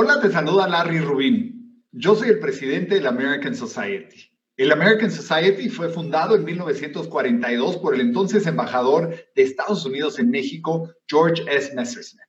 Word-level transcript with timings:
Hola, 0.00 0.20
te 0.20 0.30
saluda 0.30 0.68
Larry 0.68 1.00
Rubin. 1.00 1.84
Yo 1.90 2.14
soy 2.14 2.28
el 2.28 2.38
presidente 2.38 2.94
de 2.94 3.00
la 3.00 3.08
American 3.08 3.56
Society. 3.56 4.30
El 4.56 4.70
American 4.70 5.10
Society 5.10 5.68
fue 5.68 5.88
fundado 5.88 6.36
en 6.36 6.44
1942 6.44 7.78
por 7.78 7.96
el 7.96 8.02
entonces 8.02 8.46
embajador 8.46 9.12
de 9.34 9.42
Estados 9.42 9.84
Unidos 9.84 10.20
en 10.20 10.30
México, 10.30 10.88
George 11.08 11.42
S. 11.50 11.74
Messersmith. 11.74 12.22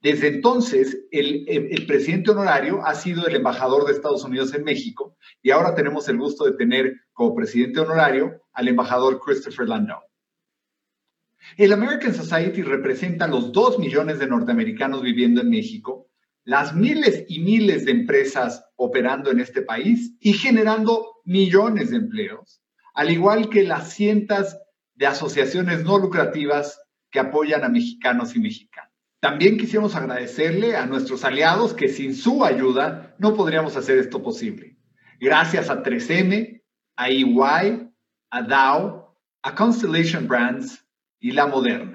Desde 0.00 0.28
entonces, 0.28 1.04
el, 1.10 1.44
el, 1.48 1.84
presidente 1.84 2.30
honorario 2.30 2.80
ha 2.82 2.94
sido 2.94 3.26
el 3.26 3.36
embajador 3.36 3.84
de 3.84 3.92
Estados 3.92 4.24
Unidos 4.24 4.54
en 4.54 4.64
México 4.64 5.14
y 5.42 5.50
ahora 5.50 5.74
tenemos 5.74 6.08
el 6.08 6.16
gusto 6.16 6.46
de 6.46 6.52
tener 6.52 6.94
como 7.12 7.34
presidente 7.34 7.80
honorario 7.80 8.40
al 8.54 8.68
embajador 8.68 9.20
Christopher 9.20 9.68
Landau. 9.68 10.00
El 11.58 11.74
American 11.74 12.14
Society 12.14 12.62
representa 12.62 13.26
a 13.26 13.28
los 13.28 13.52
dos 13.52 13.78
millones 13.78 14.18
de 14.18 14.28
norteamericanos 14.28 15.02
viviendo 15.02 15.42
en 15.42 15.50
México 15.50 16.08
las 16.44 16.74
miles 16.74 17.24
y 17.28 17.40
miles 17.40 17.84
de 17.84 17.92
empresas 17.92 18.64
operando 18.76 19.30
en 19.30 19.40
este 19.40 19.62
país 19.62 20.16
y 20.20 20.32
generando 20.32 21.20
millones 21.24 21.90
de 21.90 21.96
empleos, 21.96 22.62
al 22.94 23.10
igual 23.10 23.48
que 23.48 23.62
las 23.62 23.92
cientos 23.92 24.56
de 24.94 25.06
asociaciones 25.06 25.84
no 25.84 25.98
lucrativas 25.98 26.80
que 27.10 27.20
apoyan 27.20 27.64
a 27.64 27.68
mexicanos 27.68 28.34
y 28.34 28.40
mexicanas. 28.40 28.90
También 29.20 29.56
quisiéramos 29.56 29.94
agradecerle 29.94 30.74
a 30.74 30.86
nuestros 30.86 31.24
aliados 31.24 31.74
que 31.74 31.88
sin 31.88 32.14
su 32.14 32.44
ayuda 32.44 33.14
no 33.18 33.34
podríamos 33.34 33.76
hacer 33.76 33.98
esto 33.98 34.20
posible. 34.20 34.76
Gracias 35.20 35.70
a 35.70 35.80
3M, 35.80 36.60
a 36.96 37.08
EY, 37.08 37.88
a 38.30 38.42
Dow, 38.42 39.14
a 39.42 39.54
Constellation 39.54 40.26
Brands 40.26 40.84
y 41.20 41.30
La 41.30 41.46
Moderna. 41.46 41.91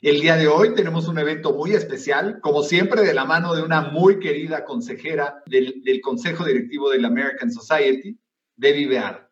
El 0.00 0.20
día 0.20 0.36
de 0.36 0.46
hoy 0.46 0.74
tenemos 0.74 1.08
un 1.08 1.18
evento 1.18 1.52
muy 1.52 1.72
especial, 1.72 2.40
como 2.40 2.62
siempre 2.62 3.02
de 3.02 3.14
la 3.14 3.24
mano 3.24 3.54
de 3.54 3.62
una 3.62 3.80
muy 3.80 4.20
querida 4.20 4.64
consejera 4.64 5.42
del, 5.46 5.82
Consejo 6.02 6.44
Directivo 6.44 6.90
de 6.90 7.00
la 7.00 7.08
American 7.08 7.50
Society, 7.50 8.16
Debbie 8.56 8.86
Beard. 8.86 9.28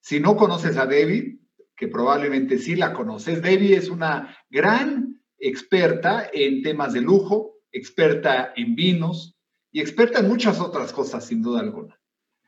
Si 0.00 0.18
no 0.18 0.36
conoces 0.36 0.78
a 0.78 0.86
Debbie, 0.86 1.38
que 1.76 1.88
probablemente 1.88 2.58
sí 2.58 2.76
la 2.76 2.94
conoces, 2.94 3.42
Debbie 3.42 3.76
es 3.76 3.90
una 3.90 4.34
gran 4.48 5.20
experta 5.38 6.30
en 6.32 6.62
temas 6.62 6.94
de 6.94 7.02
lujo, 7.02 7.58
experta 7.70 8.54
en 8.56 8.74
vinos 8.74 9.36
y 9.70 9.80
experta 9.80 10.20
en 10.20 10.28
muchas 10.28 10.60
otras 10.60 10.92
cosas, 10.94 11.26
sin 11.26 11.42
duda 11.42 11.60
alguna. 11.60 12.00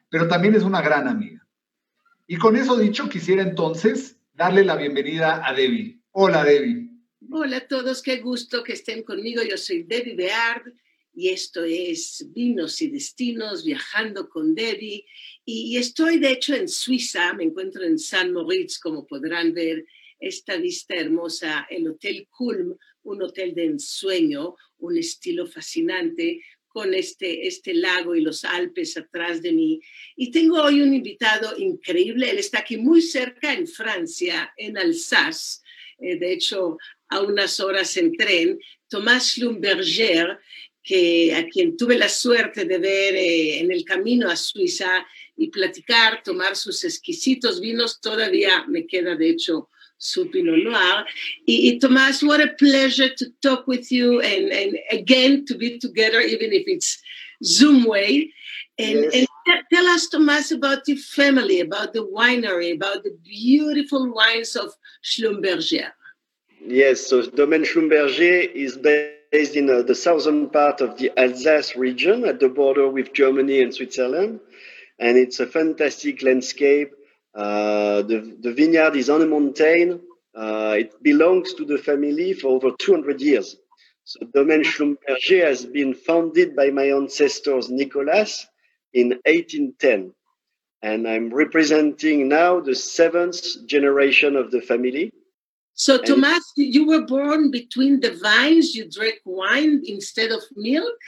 Pero 0.09 0.27
también 0.27 0.55
es 0.55 0.63
una 0.63 0.81
gran 0.81 1.07
amiga. 1.07 1.47
Y 2.27 2.37
con 2.37 2.57
eso 2.57 2.79
dicho, 2.79 3.11
quisiera 3.11 3.43
entonces 3.43 4.19
darle 4.33 4.65
la 4.65 4.77
bienvenida 4.77 5.47
a 5.47 5.53
Debbie. 5.53 6.01
Hola, 6.13 6.45
Debbie. 6.45 6.88
Hola 7.21 7.57
a 7.57 7.67
todos, 7.67 8.01
qué 8.01 8.19
gusto 8.19 8.63
que 8.63 8.75
estén 8.75 9.03
conmigo. 9.03 9.43
Yo 9.43 9.57
soy 9.57 9.83
Debbie 9.83 10.15
Beard 10.15 10.73
y 11.13 11.31
esto 11.31 11.65
es 11.65 12.25
Vinos 12.33 12.81
y 12.81 12.91
Destinos, 12.91 13.65
viajando 13.65 14.29
con 14.29 14.55
Debbie. 14.55 15.05
Y, 15.45 15.77
estoy 15.77 16.21
de 16.21 16.31
hecho 16.31 16.55
en 16.55 16.69
Suiza, 16.69 17.35
me 17.35 17.43
encuentro 17.43 17.83
en 17.83 17.99
San 17.99 18.33
Moritz, 18.33 18.79
como 18.79 19.05
podrán 19.05 19.53
ver, 19.53 19.85
esta 20.21 20.57
vista 20.59 20.95
hermosa, 20.95 21.67
el 21.69 21.89
Hotel 21.89 22.29
Kulm, 22.31 22.77
un 23.03 23.23
hotel 23.23 23.53
de 23.53 23.65
ensueño, 23.65 24.55
un 24.79 24.97
estilo 24.97 25.47
fascinante, 25.47 26.41
con 26.69 26.95
este, 26.95 27.49
este 27.49 27.75
lago 27.75 28.15
y 28.15 28.21
los 28.21 28.45
Alpes 28.45 28.97
atrás 28.97 29.43
de 29.43 29.53
mí. 29.53 29.81
Y 30.15 30.31
tengo 30.31 30.63
hoy 30.63 30.81
un 30.83 30.95
invitado 30.95 31.59
increíble, 31.59 32.31
él 32.31 32.39
está 32.39 32.61
aquí 32.61 32.77
muy 32.77 33.03
cerca 33.03 33.53
en 33.53 33.67
Francia, 33.67 34.53
en 34.57 34.79
Alsace. 34.79 35.63
Eh, 36.01 36.17
de 36.17 36.33
hecho, 36.33 36.79
a 37.09 37.21
unas 37.21 37.61
horas 37.61 37.97
en 37.97 38.17
tren, 38.17 38.59
Tomás 38.89 39.33
Schlumberger, 39.33 40.39
que, 40.83 41.35
a 41.35 41.47
quien 41.49 41.77
tuve 41.77 41.99
la 41.99 42.09
suerte 42.09 42.65
de 42.65 42.79
ver 42.79 43.15
eh, 43.15 43.61
en 43.61 43.71
el 43.71 43.85
camino 43.85 44.31
a 44.31 44.37
Suiza 44.37 45.07
y 45.37 45.49
platicar, 45.49 46.23
tomar 46.23 46.57
sus 46.57 46.85
exquisitos 46.85 47.61
vinos, 47.61 48.01
todavía 48.01 48.65
me 48.67 48.87
queda 48.87 49.15
de 49.15 49.31
hecho 49.31 49.69
su 49.99 50.31
Pinot 50.31 50.65
Noir. 50.65 51.05
Y, 51.47 51.69
y 51.69 51.79
Tomás, 51.79 52.23
what 52.23 52.41
a 52.41 52.55
pleasure 52.57 53.15
to 53.15 53.27
talk 53.43 53.67
with 53.67 53.91
you 53.91 54.21
and, 54.21 54.51
and 54.53 54.79
again 54.91 55.45
to 55.45 55.57
be 55.57 55.79
together, 55.79 56.21
even 56.21 56.53
if 56.53 56.65
it's 56.67 57.03
Zoom 57.45 57.85
way. 57.85 58.33
And, 58.79 59.11
yes. 59.13 59.27
and 59.47 59.61
tell 59.73 59.87
us, 59.89 60.09
Tomás, 60.09 60.53
about 60.53 60.87
your 60.87 60.99
family, 60.99 61.61
about 61.61 61.93
the 61.93 62.07
winery, 62.07 62.75
about 62.75 63.03
the 63.03 63.17
beautiful 63.25 64.13
wines 64.13 64.57
of 64.57 64.73
Schlumberger. 65.05 65.91
Yes, 66.61 67.07
so 67.07 67.23
Domaine 67.23 67.63
Schlumberger 67.63 68.53
is 68.53 68.77
based 68.77 69.55
in 69.55 69.71
uh, 69.71 69.83
the 69.83 69.95
southern 69.95 70.51
part 70.51 70.81
of 70.81 70.99
the 70.99 71.13
Alsace 71.17 71.77
region 71.77 72.25
at 72.25 72.41
the 72.41 72.49
border 72.49 72.89
with 72.89 73.13
Germany 73.13 73.63
and 73.63 73.73
Switzerland. 73.73 74.41
And 74.99 75.17
it's 75.17 75.39
a 75.39 75.47
fantastic 75.47 76.23
landscape. 76.23 76.93
Uh, 77.35 78.03
the, 78.03 78.37
the 78.41 78.53
vineyard 78.53 78.97
is 78.97 79.09
on 79.09 79.23
a 79.23 79.27
mountain. 79.27 80.01
Uh, 80.35 80.77
it 80.79 81.01
belongs 81.03 81.55
to 81.55 81.65
the 81.65 81.79
family 81.79 82.33
for 82.33 82.49
over 82.49 82.73
200 82.77 83.21
years. 83.21 83.57
So 84.05 84.21
Domaine 84.35 84.65
Schlumberger 84.65 85.45
has 85.45 85.65
been 85.65 85.95
founded 85.95 86.57
by 86.57 86.71
my 86.71 86.91
ancestors 86.91 87.71
Nicolas 87.71 88.47
in 88.93 89.11
1810. 89.27 90.13
And 90.83 91.07
I'm 91.07 91.33
representing 91.33 92.29
now 92.29 92.61
the 92.61 92.75
seventh 92.75 93.67
generation 93.67 94.35
of 94.35 94.51
the 94.51 94.61
family. 94.61 95.13
So, 95.79 95.97
Thomas, 95.97 96.43
you 96.57 96.89
were 96.89 97.03
born 97.03 97.53
between 97.53 98.01
the 98.01 98.11
vines. 98.11 98.75
You 98.75 98.91
drank 98.91 99.21
wine 99.25 99.83
instead 99.87 100.33
of 100.33 100.43
milk. 100.57 100.99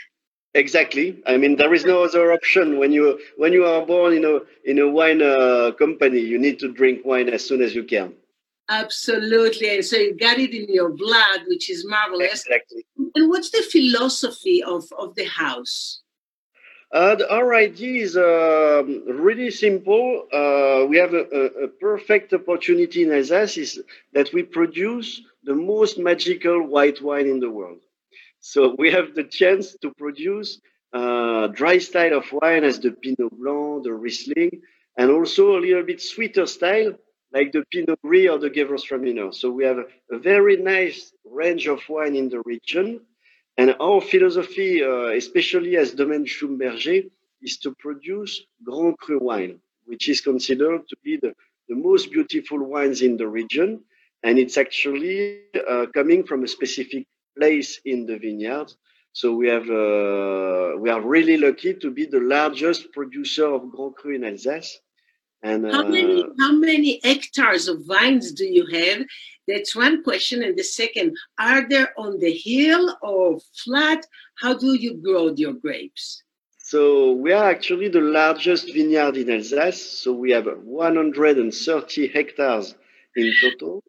Exactly. 0.54 1.20
I 1.26 1.36
mean, 1.36 1.56
there 1.56 1.74
is 1.74 1.84
no 1.84 2.04
other 2.04 2.32
option 2.32 2.78
when 2.78 2.92
you 2.92 3.20
when 3.36 3.52
you 3.52 3.64
are 3.66 3.84
born 3.84 4.14
in 4.14 4.24
a 4.24 4.38
in 4.64 4.78
a 4.78 4.88
wine 4.88 5.22
uh, 5.22 5.72
company. 5.76 6.20
You 6.20 6.38
need 6.38 6.60
to 6.60 6.72
drink 6.72 7.04
wine 7.04 7.28
as 7.28 7.44
soon 7.44 7.62
as 7.62 7.74
you 7.74 7.82
can. 7.82 8.14
Absolutely. 8.68 9.74
And 9.74 9.84
so 9.84 9.96
you 9.96 10.16
got 10.16 10.38
it 10.38 10.54
in 10.54 10.72
your 10.72 10.90
blood, 10.90 11.40
which 11.48 11.68
is 11.68 11.84
marvelous. 11.84 12.44
Exactly. 12.46 12.86
And 13.16 13.28
what's 13.28 13.50
the 13.50 13.62
philosophy 13.62 14.62
of 14.62 14.84
of 14.96 15.16
the 15.16 15.24
house? 15.24 16.02
Our 16.92 17.54
idea 17.54 18.02
is 18.02 18.16
uh, 18.16 18.82
really 19.06 19.50
simple. 19.50 20.26
Uh, 20.32 20.86
we 20.86 20.96
have 20.96 21.14
a, 21.14 21.24
a, 21.64 21.68
perfect 21.68 22.32
opportunity 22.32 23.04
in 23.04 23.12
Alsace 23.12 23.58
is 23.58 23.82
that 24.12 24.32
we 24.32 24.42
produce 24.42 25.22
the 25.44 25.54
most 25.54 25.98
magical 25.98 26.66
white 26.66 27.00
wine 27.00 27.28
in 27.28 27.38
the 27.38 27.50
world. 27.50 27.78
So 28.40 28.74
we 28.78 28.90
have 28.90 29.14
the 29.14 29.24
chance 29.24 29.76
to 29.82 29.92
produce 29.96 30.60
uh, 30.92 31.46
dry 31.48 31.78
style 31.78 32.18
of 32.18 32.32
wine 32.32 32.64
as 32.64 32.80
the 32.80 32.90
Pinot 32.90 33.38
Blanc, 33.38 33.84
the 33.84 33.94
Riesling, 33.94 34.62
and 34.96 35.10
also 35.12 35.56
a 35.56 35.60
little 35.60 35.84
bit 35.84 36.02
sweeter 36.02 36.46
style 36.46 36.94
like 37.32 37.52
the 37.52 37.62
Pinot 37.70 38.02
Gris 38.02 38.28
or 38.28 38.38
the 38.38 38.50
Gewürztraminer. 38.50 39.32
So 39.32 39.52
we 39.52 39.64
have 39.64 39.78
a, 39.78 39.84
a 40.10 40.18
very 40.18 40.56
nice 40.56 41.12
range 41.24 41.68
of 41.68 41.80
wine 41.88 42.16
in 42.16 42.28
the 42.28 42.42
region 42.44 43.00
and 43.56 43.74
our 43.80 44.00
philosophy, 44.00 44.82
uh, 44.82 45.08
especially 45.08 45.76
as 45.76 45.92
Domaine 45.92 46.24
Schlumberger, 46.24 47.10
is 47.42 47.58
to 47.58 47.74
produce 47.74 48.42
Grand 48.64 48.98
Cru 48.98 49.18
wine, 49.18 49.60
which 49.84 50.08
is 50.08 50.20
considered 50.20 50.88
to 50.88 50.96
be 51.02 51.16
the, 51.16 51.34
the 51.68 51.74
most 51.74 52.10
beautiful 52.10 52.58
wines 52.58 53.02
in 53.02 53.16
the 53.16 53.26
region. 53.26 53.80
And 54.22 54.38
it's 54.38 54.58
actually 54.58 55.40
uh, 55.68 55.86
coming 55.94 56.24
from 56.24 56.44
a 56.44 56.48
specific 56.48 57.06
place 57.36 57.80
in 57.84 58.06
the 58.06 58.18
vineyard. 58.18 58.72
So 59.12 59.34
we 59.34 59.48
have 59.48 59.68
uh, 59.68 60.78
we 60.78 60.88
are 60.88 61.00
really 61.00 61.36
lucky 61.36 61.74
to 61.74 61.90
be 61.90 62.06
the 62.06 62.20
largest 62.20 62.92
producer 62.92 63.46
of 63.46 63.70
Grand 63.70 63.96
Cru 63.96 64.14
in 64.14 64.24
Alsace. 64.24 64.78
And 65.42 65.66
how 65.66 65.88
many 65.88 66.22
uh, 66.22 66.28
how 66.38 66.52
many 66.52 67.00
hectares 67.02 67.66
of 67.66 67.84
vines 67.86 68.32
do 68.32 68.44
you 68.44 68.66
have? 68.66 69.04
That's 69.50 69.74
one 69.74 70.02
question. 70.02 70.42
And 70.42 70.56
the 70.56 70.62
second, 70.62 71.16
are 71.38 71.68
there 71.68 71.92
on 71.98 72.18
the 72.18 72.32
hill 72.32 72.96
or 73.02 73.38
flat? 73.64 74.06
How 74.36 74.54
do 74.54 74.74
you 74.74 74.94
grow 74.94 75.34
your 75.34 75.54
grapes? 75.54 76.22
So 76.58 77.12
we 77.12 77.32
are 77.32 77.50
actually 77.50 77.88
the 77.88 78.00
largest 78.00 78.72
vineyard 78.72 79.16
in 79.16 79.30
Alsace. 79.30 79.80
So 79.80 80.12
we 80.12 80.30
have 80.30 80.46
130 80.46 82.08
hectares 82.08 82.74
in 83.16 83.32
total, 83.42 83.82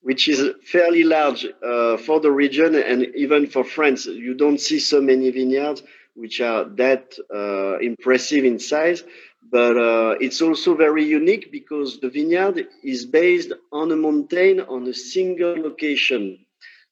which 0.00 0.26
is 0.26 0.54
fairly 0.64 1.04
large 1.04 1.46
uh, 1.62 1.98
for 1.98 2.20
the 2.20 2.30
region 2.30 2.74
and 2.74 3.02
even 3.14 3.46
for 3.46 3.62
France. 3.62 4.06
You 4.06 4.32
don't 4.34 4.58
see 4.58 4.78
so 4.78 5.02
many 5.02 5.30
vineyards 5.30 5.82
which 6.14 6.40
are 6.40 6.64
that 6.64 7.16
uh, 7.32 7.78
impressive 7.78 8.44
in 8.44 8.58
size. 8.58 9.04
But 9.50 9.76
uh, 9.76 10.16
it's 10.20 10.42
also 10.42 10.74
very 10.74 11.04
unique 11.04 11.50
because 11.52 12.00
the 12.00 12.10
vineyard 12.10 12.66
is 12.82 13.06
based 13.06 13.52
on 13.72 13.90
a 13.92 13.96
mountain 13.96 14.60
on 14.60 14.86
a 14.86 14.94
single 14.94 15.54
location. 15.56 16.38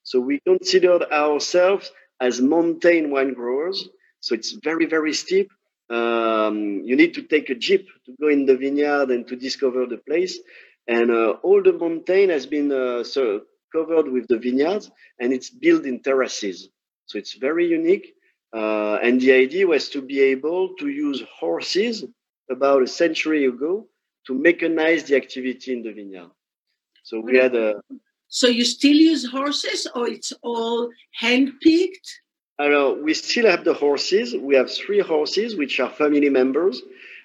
So 0.03 0.21
we 0.21 0.41
considered 0.41 1.03
ourselves 1.13 1.93
as 2.21 2.41
mountain 2.41 3.11
wine 3.11 3.35
growers. 3.35 3.89
So 4.21 4.35
it's 4.35 4.53
very, 4.53 4.87
very 4.87 5.13
steep. 5.13 5.51
Um, 5.91 6.83
you 6.85 6.97
need 6.97 7.15
to 7.15 7.23
take 7.23 7.51
a 7.51 7.55
jeep 7.55 7.89
to 8.07 8.15
go 8.21 8.29
in 8.29 8.47
the 8.47 8.57
vineyard 8.57 9.11
and 9.11 9.27
to 9.29 9.37
discover 9.37 9.87
the 9.87 9.99
place. 9.99 10.39
And 10.89 11.11
uh, 11.11 11.33
all 11.43 11.63
the 11.63 11.73
mountain 11.73 12.31
has 12.31 12.47
been 12.47 12.73
uh, 12.73 13.05
so 13.05 13.43
covered 13.73 14.09
with 14.09 14.29
the 14.29 14.39
vineyards 14.39 14.91
and 15.21 15.33
it's 15.33 15.51
built 15.51 15.85
in 15.85 16.01
terraces. 16.01 16.69
So 17.07 17.19
it's 17.19 17.35
very 17.35 17.67
unique. 17.67 18.15
Uh, 18.53 18.99
and 19.03 19.21
the 19.21 19.33
idea 19.33 19.67
was 19.67 19.89
to 19.91 20.01
be 20.01 20.21
able 20.21 20.75
to 20.77 20.89
use 20.89 21.23
horses 21.41 22.05
about 22.51 22.83
a 22.83 22.87
century 22.87 23.45
ago 23.47 23.87
to 24.27 24.35
mechanize 24.35 25.07
the 25.07 25.17
activity 25.17 25.73
in 25.73 25.83
the 25.83 25.93
vineyard. 25.93 26.31
So 27.03 27.21
we 27.21 27.37
had 27.37 27.55
a. 27.55 27.81
So 28.29 28.49
you 28.49 28.65
still 28.65 28.97
use 28.97 29.25
horses, 29.25 29.87
or 29.95 30.09
it's 30.09 30.33
all 30.43 30.91
hand-picked? 31.13 32.21
Alors, 32.59 33.01
we 33.01 33.15
still 33.15 33.47
have 33.49 33.65
the 33.65 33.75
horses. 33.75 34.35
We 34.35 34.57
have 34.57 34.71
three 34.71 35.01
horses, 35.01 35.57
which 35.57 35.79
are 35.79 35.91
family 35.91 36.29
members. 36.29 36.83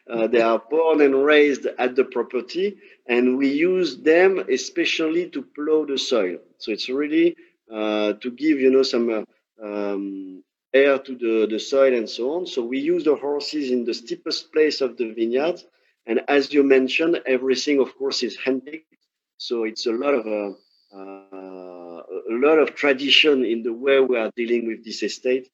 Uh, 0.09 0.27
they 0.27 0.41
are 0.41 0.62
born 0.69 1.01
and 1.01 1.25
raised 1.25 1.65
at 1.77 1.95
the 1.95 2.03
property, 2.03 2.77
and 3.07 3.38
we 3.38 3.50
use 3.50 3.97
them 3.97 4.39
especially 4.51 5.29
to 5.29 5.41
plow 5.41 5.85
the 5.85 5.97
soil. 5.97 6.38
So 6.57 6.71
it's 6.71 6.89
really 6.89 7.35
uh, 7.73 8.13
to 8.13 8.31
give, 8.31 8.59
you 8.59 8.71
know, 8.71 8.83
some 8.83 9.09
uh, 9.09 9.65
um, 9.65 10.44
air 10.73 10.97
to 11.00 11.15
the, 11.15 11.47
the 11.50 11.59
soil 11.59 11.94
and 11.94 12.09
so 12.09 12.33
on. 12.33 12.47
So 12.47 12.63
we 12.63 12.79
use 12.79 13.03
the 13.03 13.15
horses 13.15 13.71
in 13.71 13.85
the 13.85 13.94
steepest 13.94 14.51
place 14.53 14.81
of 14.81 14.97
the 14.97 15.13
vineyard. 15.13 15.62
And 16.06 16.21
as 16.27 16.53
you 16.53 16.63
mentioned, 16.63 17.21
everything, 17.25 17.79
of 17.79 17.95
course, 17.97 18.23
is 18.23 18.38
handpicked. 18.38 18.85
So 19.38 19.63
it's 19.63 19.85
a 19.85 19.91
lot 19.91 20.13
of 20.13 20.25
uh, 20.27 20.53
uh, 20.94 22.01
a 22.29 22.35
lot 22.45 22.59
of 22.59 22.75
tradition 22.75 23.45
in 23.45 23.63
the 23.63 23.73
way 23.73 24.00
we 24.00 24.18
are 24.18 24.31
dealing 24.35 24.68
with 24.68 24.83
this 24.83 25.03
estate. 25.03 25.50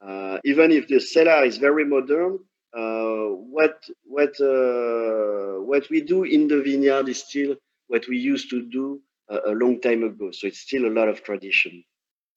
Uh, 0.00 0.38
even 0.44 0.72
if 0.72 0.88
the 0.88 1.00
cellar 1.00 1.44
is 1.44 1.58
very 1.58 1.84
modern, 1.84 2.38
uh, 2.76 3.26
what 3.54 3.84
what 4.04 4.40
uh, 4.40 5.60
what 5.62 5.88
we 5.90 6.00
do 6.00 6.24
in 6.24 6.48
the 6.48 6.62
vineyard 6.62 7.08
is 7.08 7.22
still 7.22 7.56
what 7.88 8.06
we 8.08 8.16
used 8.18 8.50
to 8.50 8.62
do 8.62 9.00
a, 9.28 9.50
a 9.50 9.52
long 9.52 9.80
time 9.80 10.02
ago. 10.02 10.30
So 10.30 10.46
it's 10.46 10.60
still 10.60 10.86
a 10.86 10.94
lot 10.98 11.08
of 11.08 11.22
tradition. 11.22 11.84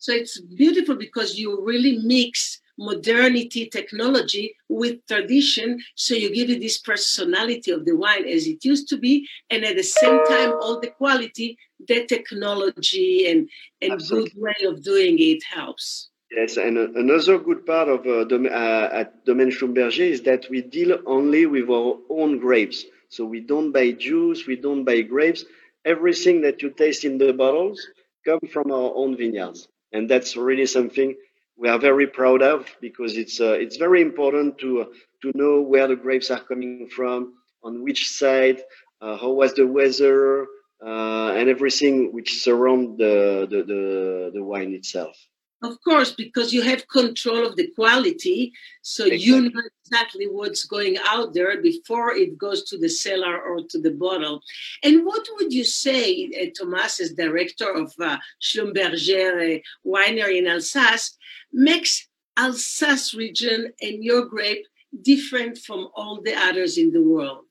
So 0.04 0.12
it's 0.12 0.38
beautiful 0.42 0.98
because 0.98 1.40
you 1.40 1.64
really 1.64 1.98
mix 2.04 2.60
modernity, 2.78 3.70
technology 3.70 4.54
with 4.68 4.98
tradition. 5.08 5.80
So 5.96 6.14
you 6.14 6.30
give 6.36 6.50
it 6.50 6.60
this 6.60 6.78
personality 6.78 7.72
of 7.72 7.86
the 7.86 7.96
wine 7.96 8.28
as 8.28 8.46
it 8.46 8.66
used 8.66 8.90
to 8.90 8.98
be, 8.98 9.26
and 9.50 9.64
at 9.64 9.78
the 9.78 9.90
same 10.00 10.20
time, 10.26 10.56
all 10.60 10.82
the 10.82 10.90
quality, 10.90 11.58
the 11.88 12.06
technology 12.06 13.32
and 13.32 13.50
and 13.82 13.94
Absolutely. 13.94 14.32
good 14.32 14.42
way 14.42 14.68
of 14.68 14.84
doing 14.84 15.16
it 15.20 15.42
helps. 15.42 16.10
Yes, 16.36 16.58
and 16.58 16.78
another 16.78 17.40
good 17.40 17.66
part 17.66 17.88
of 17.88 18.06
uh, 18.06 18.28
uh, 18.28 18.90
at 18.92 19.24
Domaine 19.24 19.52
Schlumberger 19.52 20.06
is 20.16 20.24
that 20.24 20.50
we 20.50 20.64
deal 20.64 21.00
only 21.06 21.46
with 21.46 21.70
our 21.70 21.98
own 22.10 22.40
grapes. 22.40 22.84
So 23.08 23.24
we 23.24 23.40
don't 23.40 23.72
buy 23.72 23.92
juice, 23.92 24.48
we 24.48 24.58
don't 24.58 24.84
buy 24.84 25.00
grapes. 25.04 25.46
Everything 25.86 26.42
that 26.42 26.62
you 26.62 26.72
taste 26.72 27.06
in 27.06 27.18
the 27.18 27.32
bottles 27.32 27.80
come 28.26 28.44
from 28.52 28.70
our 28.70 28.92
own 28.96 29.16
vineyards 29.16 29.70
and 29.94 30.10
that's 30.10 30.36
really 30.36 30.66
something 30.66 31.16
we 31.58 31.70
are 31.70 31.80
very 31.80 32.08
proud 32.08 32.42
of 32.42 32.68
because 32.82 33.16
it's 33.18 33.40
uh, 33.40 33.54
it's 33.54 33.78
very 33.78 34.02
important 34.02 34.58
to 34.60 34.82
uh, 34.82 34.86
to 35.22 35.32
know 35.36 35.62
where 35.62 35.88
the 35.88 35.96
grapes 35.96 36.32
are 36.32 36.40
coming 36.40 36.90
from, 36.90 37.34
on 37.64 37.84
which 37.84 38.10
side, 38.10 38.62
uh, 39.02 39.18
how 39.18 39.32
was 39.32 39.54
the 39.54 39.66
weather, 39.68 40.48
uh, 40.86 41.32
and 41.38 41.50
everything 41.50 42.12
which 42.12 42.42
surround 42.44 42.98
the, 42.98 43.48
the 43.50 43.64
the, 43.64 44.32
the 44.34 44.44
wine 44.44 44.74
itself. 44.74 45.16
Of 45.64 45.82
course, 45.82 46.12
because 46.12 46.54
you 46.54 46.62
have 46.62 46.90
control 46.90 47.48
of 47.48 47.56
the 47.56 47.68
quality, 47.68 48.52
so 48.82 49.06
exactly. 49.06 49.26
you 49.26 49.42
know 49.50 49.62
exactly 49.86 50.28
what's 50.28 50.66
going 50.66 50.98
out 51.06 51.34
there 51.34 51.62
before 51.62 52.12
it 52.12 52.38
goes 52.38 52.64
to 52.66 52.78
the 52.78 52.90
cellar 52.90 53.42
or 53.42 53.62
to 53.70 53.80
the 53.80 53.92
bottle. 53.92 54.42
And 54.84 55.06
what 55.06 55.26
would 55.36 55.54
you 55.54 55.64
say, 55.64 56.30
uh, 56.42 56.48
Thomas, 56.58 57.00
as 57.00 57.14
director 57.14 57.72
of 57.72 57.94
uh, 57.98 58.18
Schlumberger 58.42 59.56
uh, 59.56 59.60
Winery 59.88 60.40
in 60.40 60.48
Alsace, 60.48 61.18
makes 61.54 62.10
Alsace 62.36 63.14
region 63.14 63.72
and 63.82 64.04
your 64.04 64.26
grape 64.26 64.66
different 65.02 65.58
from 65.58 65.88
all 65.96 66.22
the 66.22 66.36
others 66.36 66.78
in 66.78 66.92
the 66.92 67.02
world? 67.02 67.46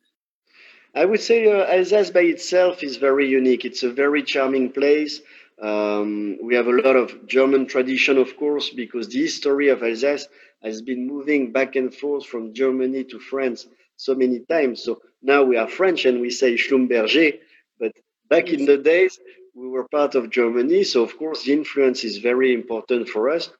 I 0.94 1.06
would 1.06 1.22
say 1.22 1.50
uh, 1.50 1.64
Alsace 1.64 2.10
by 2.10 2.20
itself 2.20 2.82
is 2.82 2.98
very 2.98 3.26
unique. 3.26 3.64
It's 3.64 3.82
a 3.82 3.90
very 3.90 4.22
charming 4.22 4.70
place. 4.70 5.22
Um, 5.62 6.38
we 6.42 6.56
have 6.56 6.66
a 6.66 6.72
lot 6.72 6.96
of 6.96 7.26
German 7.26 7.66
tradition, 7.66 8.18
of 8.18 8.36
course, 8.36 8.70
because 8.70 9.08
the 9.08 9.20
history 9.20 9.68
of 9.68 9.82
Alsace 9.82 10.26
has 10.62 10.82
been 10.82 11.06
moving 11.06 11.52
back 11.52 11.76
and 11.76 11.94
forth 11.94 12.26
from 12.26 12.52
Germany 12.52 13.04
to 13.04 13.20
France 13.20 13.66
so 13.96 14.14
many 14.14 14.40
times. 14.40 14.82
So 14.82 15.00
now 15.22 15.44
we 15.44 15.56
are 15.56 15.68
French 15.68 16.04
and 16.04 16.20
we 16.20 16.30
say 16.30 16.54
Schlumberger, 16.54 17.38
but 17.78 17.92
back 18.28 18.48
in 18.48 18.64
the 18.64 18.78
days, 18.78 19.20
we 19.54 19.68
were 19.68 19.86
part 19.88 20.14
of 20.16 20.30
Germany. 20.30 20.82
So, 20.82 21.02
of 21.04 21.16
course, 21.16 21.44
the 21.44 21.52
influence 21.52 22.02
is 22.04 22.18
very 22.18 22.52
important 22.54 23.08
for 23.08 23.30
us. 23.30 23.50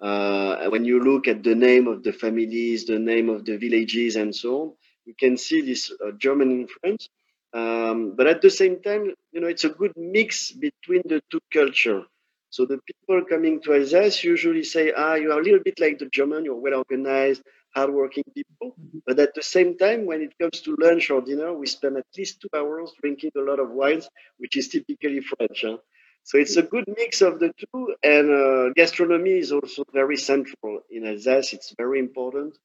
Uh, 0.00 0.68
when 0.68 0.84
you 0.84 1.00
look 1.00 1.28
at 1.28 1.42
the 1.42 1.54
name 1.54 1.86
of 1.88 2.02
the 2.02 2.12
families, 2.12 2.86
the 2.86 2.98
name 2.98 3.28
of 3.28 3.44
the 3.44 3.56
villages, 3.58 4.16
and 4.16 4.34
so 4.34 4.62
on, 4.62 4.72
you 5.04 5.14
can 5.18 5.36
see 5.36 5.60
this 5.62 5.90
uh, 5.90 6.12
German 6.12 6.50
influence. 6.52 7.08
Um, 7.52 8.14
but 8.16 8.26
at 8.26 8.42
the 8.42 8.50
same 8.50 8.80
time, 8.80 9.12
you 9.32 9.40
know, 9.40 9.48
it's 9.48 9.64
a 9.64 9.70
good 9.70 9.92
mix 9.96 10.52
between 10.52 11.02
the 11.04 11.22
two 11.30 11.40
culture. 11.52 12.04
So 12.50 12.64
the 12.64 12.78
people 12.78 13.24
coming 13.24 13.60
to 13.62 13.74
Alsace 13.74 14.24
usually 14.24 14.64
say, 14.64 14.92
ah, 14.96 15.14
you 15.14 15.32
are 15.32 15.40
a 15.40 15.42
little 15.42 15.60
bit 15.64 15.78
like 15.78 15.98
the 15.98 16.06
German, 16.06 16.44
you're 16.44 16.56
well 16.56 16.74
organized, 16.78 17.42
hardworking 17.74 18.24
people. 18.34 18.74
Mm-hmm. 18.78 18.98
But 19.06 19.18
at 19.20 19.34
the 19.34 19.42
same 19.42 19.78
time, 19.78 20.06
when 20.06 20.20
it 20.20 20.34
comes 20.40 20.60
to 20.62 20.76
lunch 20.78 21.10
or 21.10 21.20
dinner, 21.20 21.52
we 21.52 21.66
spend 21.66 21.96
at 21.96 22.06
least 22.16 22.40
two 22.40 22.48
hours 22.56 22.92
drinking 23.00 23.32
a 23.36 23.40
lot 23.40 23.60
of 23.60 23.70
wines, 23.70 24.08
which 24.38 24.56
is 24.56 24.68
typically 24.68 25.20
French. 25.20 25.64
Huh? 25.64 25.78
So 26.24 26.38
it's 26.38 26.56
a 26.56 26.62
good 26.62 26.84
mix 26.96 27.22
of 27.22 27.38
the 27.38 27.52
two. 27.58 27.94
And 28.02 28.30
uh, 28.30 28.72
gastronomy 28.74 29.38
is 29.38 29.52
also 29.52 29.84
very 29.92 30.16
central 30.16 30.80
in 30.90 31.06
Alsace. 31.06 31.52
It's 31.52 31.74
very 31.78 31.98
important. 31.98 32.58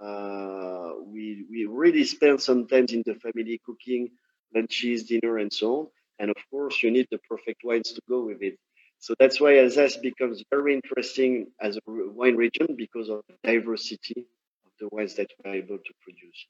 Uh, 0.00 0.92
we, 1.06 1.44
we 1.50 1.66
really 1.66 2.04
spend 2.04 2.40
some 2.40 2.66
time 2.66 2.86
in 2.90 3.02
the 3.04 3.14
family 3.14 3.60
cooking 3.64 4.10
lunches, 4.54 5.04
dinner, 5.04 5.38
and 5.38 5.52
so 5.52 5.78
on. 5.78 5.86
And 6.18 6.30
of 6.30 6.36
course, 6.50 6.82
you 6.82 6.90
need 6.90 7.06
the 7.10 7.18
perfect 7.28 7.62
wines 7.64 7.92
to 7.92 8.00
go 8.08 8.24
with 8.24 8.42
it. 8.42 8.58
So 9.00 9.14
that's 9.18 9.40
why 9.40 9.58
Alsace 9.58 9.96
becomes 9.96 10.42
very 10.50 10.74
interesting 10.74 11.46
as 11.60 11.76
a 11.76 11.80
wine 11.86 12.36
region 12.36 12.74
because 12.76 13.08
of 13.08 13.22
the 13.28 13.36
diversity 13.44 14.26
of 14.66 14.72
the 14.80 14.88
wines 14.90 15.14
that 15.14 15.28
we're 15.44 15.54
able 15.54 15.78
to 15.78 15.92
produce. 16.02 16.46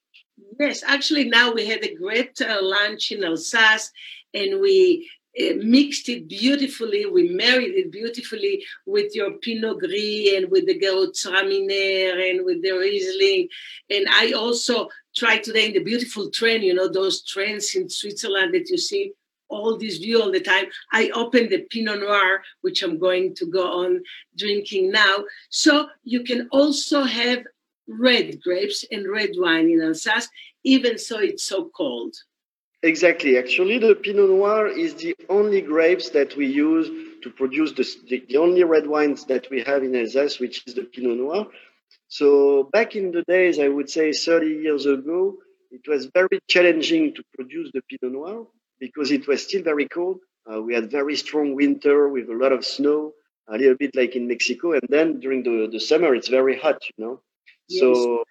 Yes, 0.58 0.82
actually, 0.86 1.24
now 1.24 1.52
we 1.52 1.66
had 1.66 1.84
a 1.84 1.94
great 1.94 2.40
uh, 2.40 2.58
lunch 2.62 3.12
in 3.12 3.22
Alsace 3.22 3.90
and 4.32 4.60
we 4.60 5.10
uh, 5.38 5.54
mixed 5.58 6.08
it 6.08 6.26
beautifully. 6.26 7.04
We 7.04 7.28
married 7.28 7.74
it 7.74 7.92
beautifully 7.92 8.64
with 8.86 9.14
your 9.14 9.32
Pinot 9.32 9.78
Gris 9.80 10.32
and 10.34 10.50
with 10.50 10.66
the 10.66 10.78
Gewürztraminer 10.78 12.30
and 12.30 12.46
with 12.46 12.62
the 12.62 12.72
Riesling. 12.72 13.48
And 13.90 14.06
I 14.10 14.32
also 14.32 14.88
tried 15.18 15.42
today 15.42 15.66
in 15.66 15.72
the 15.72 15.82
beautiful 15.82 16.30
train, 16.30 16.62
you 16.62 16.74
know, 16.74 16.88
those 16.88 17.22
trains 17.22 17.74
in 17.74 17.88
Switzerland 17.88 18.54
that 18.54 18.70
you 18.70 18.78
see 18.78 19.12
all 19.48 19.76
this 19.76 19.98
view 19.98 20.20
all 20.20 20.30
the 20.30 20.40
time. 20.40 20.66
I 20.92 21.10
opened 21.10 21.50
the 21.50 21.66
Pinot 21.70 22.00
Noir, 22.00 22.42
which 22.60 22.82
I'm 22.82 22.98
going 22.98 23.34
to 23.36 23.46
go 23.46 23.64
on 23.82 24.02
drinking 24.36 24.90
now. 24.90 25.24
So 25.50 25.88
you 26.04 26.22
can 26.22 26.48
also 26.52 27.02
have 27.02 27.40
red 27.88 28.40
grapes 28.42 28.84
and 28.92 29.08
red 29.08 29.30
wine 29.36 29.70
in 29.70 29.80
Alsace, 29.80 30.28
even 30.64 30.98
so 30.98 31.18
it's 31.18 31.44
so 31.44 31.70
cold. 31.74 32.14
Exactly. 32.82 33.38
Actually, 33.38 33.78
the 33.78 33.94
Pinot 33.96 34.28
Noir 34.28 34.68
is 34.68 34.94
the 34.94 35.16
only 35.28 35.60
grapes 35.60 36.10
that 36.10 36.36
we 36.36 36.46
use 36.46 36.88
to 37.22 37.30
produce 37.30 37.72
the, 37.72 37.84
the, 38.08 38.24
the 38.28 38.36
only 38.36 38.62
red 38.62 38.86
wines 38.86 39.24
that 39.24 39.50
we 39.50 39.62
have 39.62 39.82
in 39.82 39.96
Alsace, 39.96 40.38
which 40.38 40.62
is 40.66 40.74
the 40.74 40.84
Pinot 40.84 41.18
Noir. 41.18 41.48
So 42.08 42.64
back 42.72 42.96
in 42.96 43.12
the 43.12 43.22
days, 43.28 43.58
I 43.58 43.68
would 43.68 43.90
say 43.90 44.12
30 44.12 44.46
years 44.46 44.86
ago, 44.86 45.36
it 45.70 45.86
was 45.86 46.06
very 46.06 46.40
challenging 46.48 47.14
to 47.14 47.22
produce 47.34 47.70
the 47.72 47.82
Pinot 47.82 48.14
Noir 48.14 48.46
because 48.80 49.10
it 49.10 49.28
was 49.28 49.42
still 49.42 49.62
very 49.62 49.86
cold. 49.86 50.20
Uh, 50.50 50.62
we 50.62 50.74
had 50.74 50.90
very 50.90 51.16
strong 51.16 51.54
winter 51.54 52.08
with 52.08 52.30
a 52.30 52.34
lot 52.34 52.52
of 52.52 52.64
snow, 52.64 53.12
a 53.48 53.58
little 53.58 53.76
bit 53.76 53.94
like 53.94 54.16
in 54.16 54.26
Mexico. 54.26 54.72
And 54.72 54.82
then 54.88 55.20
during 55.20 55.42
the, 55.42 55.68
the 55.70 55.80
summer, 55.80 56.14
it's 56.14 56.28
very 56.28 56.58
hot, 56.58 56.82
you 56.96 57.04
know. 57.04 57.20
Yes. 57.68 57.80
So 57.80 58.24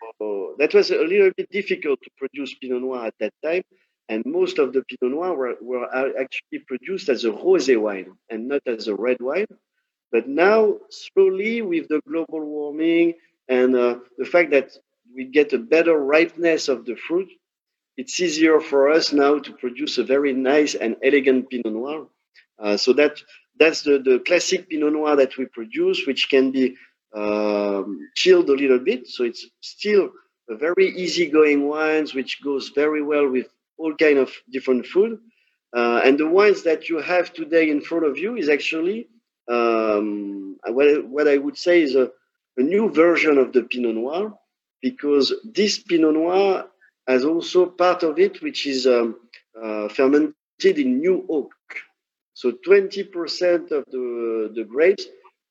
that 0.58 0.74
was 0.74 0.90
a 0.90 0.98
little 0.98 1.32
bit 1.38 1.50
difficult 1.52 2.02
to 2.02 2.10
produce 2.18 2.56
Pinot 2.56 2.82
Noir 2.82 3.06
at 3.06 3.14
that 3.20 3.34
time. 3.44 3.62
And 4.10 4.24
most 4.26 4.58
of 4.58 4.74
the 4.74 4.84
Pinot 4.84 5.16
Noir 5.16 5.36
were, 5.36 5.56
were 5.62 6.20
actually 6.20 6.60
produced 6.66 7.10
as 7.10 7.26
a 7.26 7.30
rosé 7.30 7.80
wine 7.80 8.14
and 8.30 8.48
not 8.48 8.62
as 8.66 8.88
a 8.88 8.96
red 8.96 9.18
wine. 9.20 9.48
But 10.12 10.28
now, 10.28 10.78
slowly, 10.90 11.62
with 11.62 11.90
the 11.90 12.02
global 12.08 12.44
warming 12.44 13.16
and 13.48 13.76
uh, 13.76 14.00
the 14.18 14.26
fact 14.26 14.52
that 14.52 14.72
we 15.16 15.26
get 15.26 15.54
a 15.54 15.58
better 15.58 15.98
ripeness 15.98 16.68
of 16.68 16.86
the 16.86 16.96
fruit, 16.96 17.30
it's 17.96 18.20
easier 18.20 18.60
for 18.60 18.90
us 18.90 19.14
now 19.14 19.40
to 19.40 19.52
produce 19.54 19.98
a 19.98 20.04
very 20.04 20.34
nice 20.34 20.76
and 20.76 20.98
elegant 21.04 21.50
Pinot 21.50 21.74
Noir. 21.74 22.08
Uh, 22.60 22.78
so 22.78 22.94
that 22.94 23.22
that's 23.60 23.82
the, 23.82 24.00
the 24.00 24.20
classic 24.20 24.70
Pinot 24.70 24.94
Noir 24.94 25.16
that 25.16 25.38
we 25.38 25.46
produce, 25.46 26.06
which 26.06 26.30
can 26.30 26.52
be 26.52 26.76
um, 27.16 28.00
chilled 28.16 28.50
a 28.50 28.54
little 28.54 28.80
bit. 28.80 29.08
So 29.08 29.24
it's 29.24 29.48
still 29.62 30.12
a 30.50 30.56
very 30.56 30.90
easygoing 30.90 31.68
wines, 31.68 32.14
which 32.14 32.42
goes 32.44 32.70
very 32.70 33.02
well 33.02 33.28
with 33.28 33.48
all 33.78 33.96
kind 33.96 34.20
of 34.20 34.32
different 34.52 34.86
food. 34.86 35.20
Uh, 35.76 36.02
and 36.04 36.18
the 36.18 36.28
wines 36.28 36.64
that 36.64 36.90
you 36.90 37.00
have 37.00 37.34
today 37.34 37.70
in 37.70 37.82
front 37.82 38.06
of 38.06 38.18
you 38.18 38.36
is 38.36 38.50
actually 38.50 39.08
um, 39.50 40.58
what, 40.68 41.06
what 41.06 41.28
I 41.28 41.38
would 41.38 41.58
say 41.58 41.82
is 41.82 41.96
a, 41.96 42.12
a 42.58 42.62
new 42.62 42.90
version 42.92 43.38
of 43.38 43.54
the 43.54 43.64
Pinot 43.64 43.96
Noir 43.96 44.34
because 44.82 45.34
this 45.44 45.80
Pinot 45.80 46.14
Noir 46.14 46.68
has 47.08 47.24
also 47.26 47.66
part 47.68 48.04
of 48.04 48.20
it 48.20 48.42
which 48.42 48.66
is 48.68 48.88
um, 48.88 49.16
uh, 49.62 49.88
fermented 49.90 50.36
in 50.64 51.00
new 51.00 51.26
oak. 51.30 51.52
So 52.34 52.52
20% 52.52 53.72
of 53.72 53.84
the, 53.90 54.52
the 54.54 54.64
grapes 54.64 55.06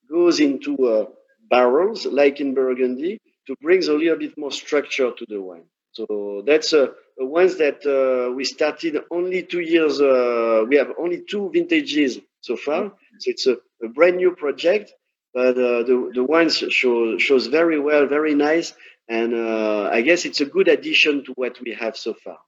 goes 0.09 0.39
into 0.41 0.77
uh, 0.87 1.07
barrels, 1.51 2.07
like 2.07 2.41
in 2.41 2.55
Burgundy, 2.55 3.19
to 3.47 3.55
bring 3.61 3.83
a 3.85 3.93
little 3.93 4.19
bit 4.19 4.37
more 4.39 4.53
structure 4.53 5.11
to 5.11 5.27
the 5.29 5.41
wine. 5.41 5.65
So 5.93 6.43
that's 6.47 6.73
a 6.73 6.93
ones 7.19 7.57
that 7.57 7.81
uh, 7.87 8.33
we 8.35 8.45
started 8.45 8.99
only 9.11 9.43
two 9.43 9.61
years. 9.61 10.01
Uh, 10.01 10.65
we 10.69 10.77
have 10.77 10.93
only 10.99 11.23
two 11.29 11.51
vintages 11.53 12.19
so 12.41 12.57
far. 12.57 12.93
So 13.19 13.31
it's 13.31 13.47
a, 13.47 13.57
a 13.83 13.89
brand 13.89 14.19
new 14.19 14.33
project, 14.33 14.93
but 15.37 15.59
uh, 15.59 15.83
the 15.83 16.11
the 16.15 16.25
wines 16.25 16.57
show 16.57 17.19
shows 17.19 17.47
very 17.49 17.79
well, 17.79 18.07
very 18.07 18.35
nice, 18.35 18.73
and 19.07 19.35
uh, 19.35 19.91
I 19.93 20.01
guess 20.01 20.25
it's 20.25 20.41
a 20.41 20.47
good 20.47 20.67
addition 20.67 21.25
to 21.27 21.33
what 21.35 21.61
we 21.61 21.75
have 21.75 21.95
so 21.95 22.15
far. 22.15 22.39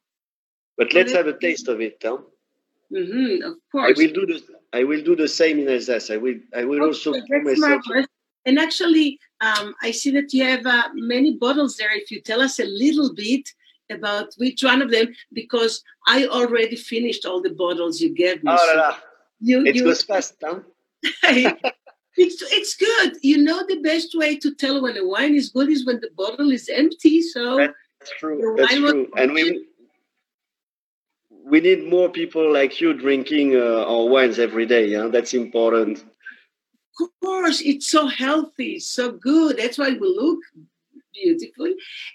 But 0.78 0.94
let's 0.94 1.12
have 1.12 1.26
a 1.26 1.38
taste 1.38 1.68
of 1.68 1.82
it, 1.82 1.98
huh? 2.02 2.16
Mm-hmm, 2.90 3.44
of 3.44 3.56
course. 3.70 3.90
I 3.90 4.00
will 4.00 4.14
do 4.20 4.24
the 4.24 4.40
I 4.72 4.84
will 4.84 5.02
do 5.02 5.14
the 5.14 5.28
same 5.28 5.58
in 5.58 5.68
Alsace. 5.68 6.10
I 6.10 6.16
will 6.16 6.36
I 6.56 6.64
will 6.64 6.80
okay, 6.80 6.86
also 6.86 7.12
do 7.12 7.42
myself. 7.42 7.82
And 8.46 8.58
actually, 8.58 9.20
um, 9.42 9.74
I 9.82 9.90
see 9.90 10.10
that 10.12 10.32
you 10.32 10.44
have 10.44 10.64
uh, 10.64 10.88
many 10.94 11.36
bottles 11.36 11.76
there. 11.76 11.92
If 11.92 12.10
you 12.10 12.22
tell 12.22 12.40
us 12.40 12.58
a 12.58 12.64
little 12.64 13.12
bit 13.12 13.52
about 13.90 14.32
which 14.38 14.64
one 14.64 14.80
of 14.80 14.90
them, 14.90 15.08
because 15.34 15.84
I 16.06 16.24
already 16.26 16.76
finished 16.76 17.26
all 17.26 17.42
the 17.42 17.50
bottles 17.50 18.00
you 18.00 18.14
gave 18.14 18.42
me. 18.42 18.50
Oh, 18.50 18.56
so 18.56 18.76
la, 18.76 18.88
la. 18.88 18.96
You, 19.40 19.66
it 19.66 19.74
you, 19.76 19.84
goes 19.84 20.02
fast, 20.02 20.36
huh? 20.42 20.60
it's 22.18 22.42
it's 22.42 22.76
good. 22.76 23.16
You 23.22 23.38
know 23.38 23.64
the 23.66 23.80
best 23.80 24.14
way 24.14 24.36
to 24.38 24.54
tell 24.54 24.82
when 24.82 24.96
a 24.96 25.06
wine 25.06 25.34
is 25.34 25.50
good 25.50 25.68
is 25.68 25.86
when 25.86 26.00
the 26.00 26.10
bottle 26.16 26.50
is 26.50 26.68
empty. 26.68 27.22
So 27.22 27.56
that's 27.56 28.12
true. 28.18 28.54
That's 28.58 28.74
true. 28.74 29.08
And 29.16 29.32
we 29.32 29.66
we 31.30 31.60
need 31.60 31.88
more 31.88 32.08
people 32.08 32.52
like 32.52 32.80
you 32.80 32.92
drinking 32.92 33.56
uh, 33.56 33.84
our 33.86 34.06
wines 34.06 34.38
every 34.38 34.66
day. 34.66 34.86
Yeah, 34.86 35.08
that's 35.08 35.34
important. 35.34 36.04
Of 37.00 37.08
course, 37.22 37.60
it's 37.60 37.88
so 37.88 38.08
healthy, 38.08 38.80
so 38.80 39.12
good. 39.12 39.56
That's 39.56 39.78
why 39.78 39.90
we 39.90 40.00
look 40.00 40.40
beautiful. 41.22 41.72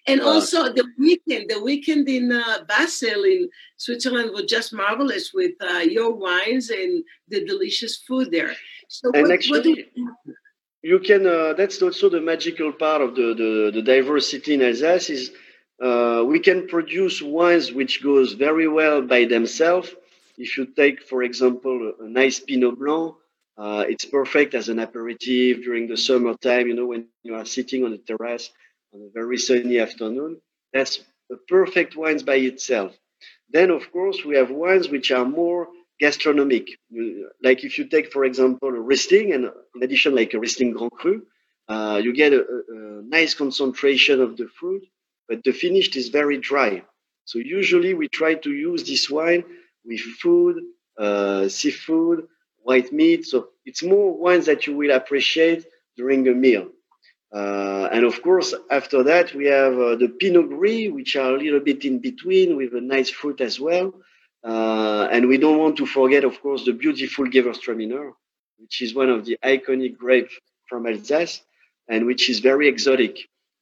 And 0.07 0.19
yeah. 0.19 0.25
also 0.25 0.71
the 0.73 0.85
weekend, 0.97 1.49
the 1.49 1.61
weekend 1.61 2.07
in 2.09 2.31
uh, 2.31 2.63
Basel 2.67 3.23
in 3.23 3.49
Switzerland 3.77 4.31
was 4.33 4.45
just 4.45 4.73
marvelous 4.73 5.31
with 5.33 5.53
uh, 5.61 5.79
your 5.79 6.13
wines 6.13 6.69
and 6.69 7.03
the 7.29 7.45
delicious 7.45 7.97
food 8.07 8.31
there. 8.31 8.53
So 8.93 9.11
and 9.13 9.23
what, 9.23 9.31
actually, 9.31 9.87
what 9.95 10.35
you 10.83 10.99
can. 10.99 11.25
Uh, 11.25 11.53
that's 11.53 11.81
also 11.81 12.09
the 12.09 12.21
magical 12.21 12.71
part 12.71 13.01
of 13.01 13.15
the 13.15 13.33
the, 13.33 13.71
the 13.73 13.81
diversity 13.81 14.53
in 14.53 14.61
Alsace 14.61 15.09
is 15.09 15.31
uh, 15.81 16.23
we 16.25 16.39
can 16.39 16.67
produce 16.67 17.21
wines 17.21 17.71
which 17.71 18.03
goes 18.03 18.33
very 18.33 18.67
well 18.67 19.01
by 19.01 19.25
themselves. 19.25 19.89
If 20.37 20.57
you 20.57 20.65
take, 20.67 21.03
for 21.03 21.23
example, 21.23 21.93
a 21.99 22.07
nice 22.07 22.39
Pinot 22.39 22.77
Blanc, 22.79 23.15
uh, 23.57 23.83
it's 23.87 24.05
perfect 24.05 24.53
as 24.53 24.69
an 24.69 24.79
aperitif 24.79 25.63
during 25.63 25.87
the 25.87 25.97
summertime. 25.97 26.67
You 26.67 26.75
know, 26.75 26.87
when 26.87 27.07
you 27.23 27.35
are 27.35 27.45
sitting 27.45 27.83
on 27.85 27.93
a 27.93 27.97
terrace 27.97 28.51
on 28.93 29.01
a 29.01 29.09
very 29.13 29.37
sunny 29.37 29.79
afternoon, 29.79 30.41
that's 30.73 30.99
a 31.31 31.37
perfect 31.47 31.95
wines 31.95 32.23
by 32.23 32.35
itself. 32.35 32.95
Then, 33.49 33.71
of 33.71 33.91
course, 33.91 34.23
we 34.25 34.35
have 34.35 34.51
wines 34.51 34.89
which 34.89 35.11
are 35.11 35.25
more 35.25 35.67
gastronomic. 36.05 36.65
Like 37.47 37.59
if 37.67 37.73
you 37.77 37.85
take, 37.93 38.07
for 38.15 38.23
example, 38.29 38.69
a 38.69 38.83
Riesling, 38.91 39.27
and 39.35 39.43
in 39.75 39.79
addition, 39.85 40.15
like 40.19 40.31
a 40.33 40.39
Riesling 40.39 40.71
Grand 40.77 40.97
Cru, 40.99 41.15
uh, 41.73 41.99
you 42.05 42.11
get 42.23 42.31
a, 42.33 42.41
a, 42.41 42.77
nice 43.17 43.33
concentration 43.43 44.17
of 44.25 44.31
the 44.39 44.47
fruit 44.59 44.83
but 45.27 45.43
the 45.43 45.51
finish 45.51 45.95
is 45.95 46.09
very 46.09 46.37
dry. 46.37 46.83
So 47.25 47.39
usually 47.39 47.93
we 47.93 48.07
try 48.07 48.35
to 48.35 48.51
use 48.51 48.83
this 48.83 49.09
wine 49.09 49.43
with 49.85 50.01
food, 50.21 50.61
uh, 50.99 51.47
seafood, 51.47 52.27
white 52.61 52.91
meat. 52.91 53.25
So 53.25 53.49
it's 53.65 53.83
more 53.83 54.17
wines 54.17 54.45
that 54.45 54.67
you 54.67 54.75
will 54.75 54.91
appreciate 54.91 55.65
during 55.97 56.27
a 56.27 56.33
meal. 56.33 56.69
Uh, 57.33 57.89
and 57.91 58.05
of 58.05 58.21
course, 58.21 58.53
after 58.69 59.03
that, 59.03 59.33
we 59.33 59.45
have 59.45 59.73
uh, 59.73 59.95
the 59.95 60.09
Pinot 60.19 60.49
Gris, 60.49 60.91
which 60.91 61.15
are 61.15 61.33
a 61.33 61.37
little 61.37 61.61
bit 61.61 61.83
in 61.83 61.99
between 61.99 62.57
with 62.57 62.75
a 62.75 62.81
nice 62.81 63.09
fruit 63.09 63.41
as 63.41 63.59
well. 63.59 63.93
Uh, 64.43 65.07
and 65.11 65.27
we 65.27 65.37
don't 65.37 65.57
want 65.57 65.77
to 65.77 65.85
forget, 65.85 66.23
of 66.23 66.41
course, 66.41 66.65
the 66.65 66.73
beautiful 66.73 67.25
Gewürztraminer, 67.25 68.11
which 68.57 68.81
is 68.81 68.93
one 68.93 69.09
of 69.09 69.25
the 69.25 69.37
iconic 69.43 69.97
grapes 69.97 70.33
from 70.67 70.85
Alsace 70.85 71.41
and 71.87 72.05
which 72.05 72.29
is 72.29 72.39
very 72.39 72.67
exotic. 72.67 73.17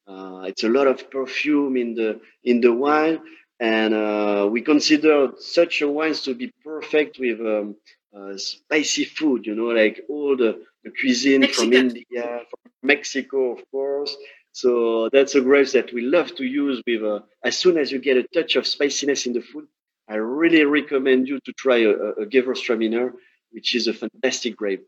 Uh, 0.06 0.42
it's 0.46 0.64
a 0.64 0.68
lot 0.68 0.86
of 0.86 1.10
perfume 1.10 1.76
in 1.76 1.94
the 1.94 2.20
in 2.44 2.60
the 2.60 2.72
wine, 2.72 3.20
and 3.60 3.94
uh, 3.94 4.48
we 4.50 4.60
consider 4.60 5.32
such 5.38 5.80
a 5.82 5.88
wines 5.88 6.22
to 6.22 6.34
be 6.34 6.52
perfect 6.64 7.18
with 7.18 7.40
um, 7.40 7.76
uh, 8.16 8.36
spicy 8.36 9.04
food. 9.04 9.46
You 9.46 9.54
know, 9.54 9.66
like 9.82 10.00
all 10.08 10.36
the, 10.36 10.60
the 10.84 10.90
cuisine 10.90 11.42
Mexico. 11.42 11.62
from 11.62 11.72
India, 11.72 12.40
from 12.50 12.72
Mexico, 12.82 13.52
of 13.52 13.70
course. 13.70 14.16
So 14.52 15.08
that's 15.12 15.34
a 15.34 15.40
grape 15.40 15.70
that 15.70 15.92
we 15.92 16.02
love 16.02 16.34
to 16.36 16.44
use 16.44 16.82
with. 16.86 17.02
Uh, 17.04 17.20
as 17.44 17.56
soon 17.56 17.78
as 17.78 17.90
you 17.92 17.98
get 18.00 18.16
a 18.16 18.24
touch 18.34 18.56
of 18.56 18.66
spiciness 18.66 19.26
in 19.26 19.32
the 19.32 19.40
food, 19.40 19.66
I 20.12 20.16
really 20.16 20.64
recommend 20.64 21.28
you 21.28 21.38
to 21.46 21.52
try 21.52 21.78
a, 21.78 21.90
a 22.22 22.26
Gewürztraminer, 22.26 23.12
which 23.50 23.74
is 23.74 23.86
a 23.86 23.94
fantastic 23.94 24.56
grape. 24.56 24.84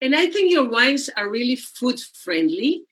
And 0.00 0.14
I 0.14 0.26
think 0.32 0.50
your 0.50 0.68
wines 0.68 1.10
are 1.16 1.28
really 1.28 1.56
food 1.56 2.00
friendly. 2.24 2.84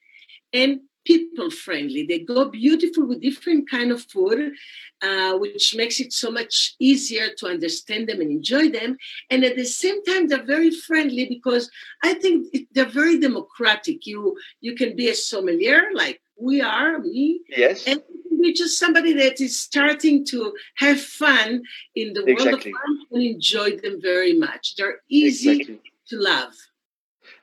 And 0.52 0.80
people 1.06 1.50
friendly. 1.50 2.04
They 2.04 2.18
go 2.18 2.50
beautiful 2.50 3.06
with 3.06 3.22
different 3.22 3.70
kind 3.70 3.90
of 3.92 4.02
food, 4.02 4.52
uh, 5.00 5.38
which 5.38 5.74
makes 5.74 6.00
it 6.00 6.12
so 6.12 6.30
much 6.30 6.74
easier 6.78 7.28
to 7.38 7.46
understand 7.46 8.08
them 8.08 8.20
and 8.20 8.30
enjoy 8.30 8.70
them. 8.70 8.98
And 9.30 9.44
at 9.44 9.56
the 9.56 9.64
same 9.64 10.02
time, 10.04 10.28
they're 10.28 10.44
very 10.44 10.70
friendly 10.70 11.26
because 11.26 11.70
I 12.02 12.14
think 12.14 12.54
they're 12.72 12.84
very 13.02 13.18
democratic. 13.18 14.06
You 14.06 14.36
you 14.60 14.74
can 14.74 14.96
be 14.96 15.08
a 15.08 15.14
sommelier 15.14 15.82
like 15.94 16.20
we 16.38 16.60
are, 16.60 16.98
me. 16.98 17.40
Yes. 17.48 17.86
And 17.86 18.02
be 18.40 18.52
just 18.52 18.78
somebody 18.78 19.12
that 19.14 19.40
is 19.40 19.58
starting 19.58 20.24
to 20.26 20.54
have 20.76 21.00
fun 21.00 21.62
in 21.94 22.12
the 22.12 22.24
world 22.24 22.40
exactly. 22.40 22.70
of 22.70 22.76
wine 22.88 23.06
and 23.12 23.22
enjoy 23.22 23.76
them 23.78 24.00
very 24.00 24.32
much. 24.32 24.76
They're 24.76 25.00
easy 25.08 25.50
exactly. 25.50 25.80
to 26.08 26.16
love. 26.18 26.54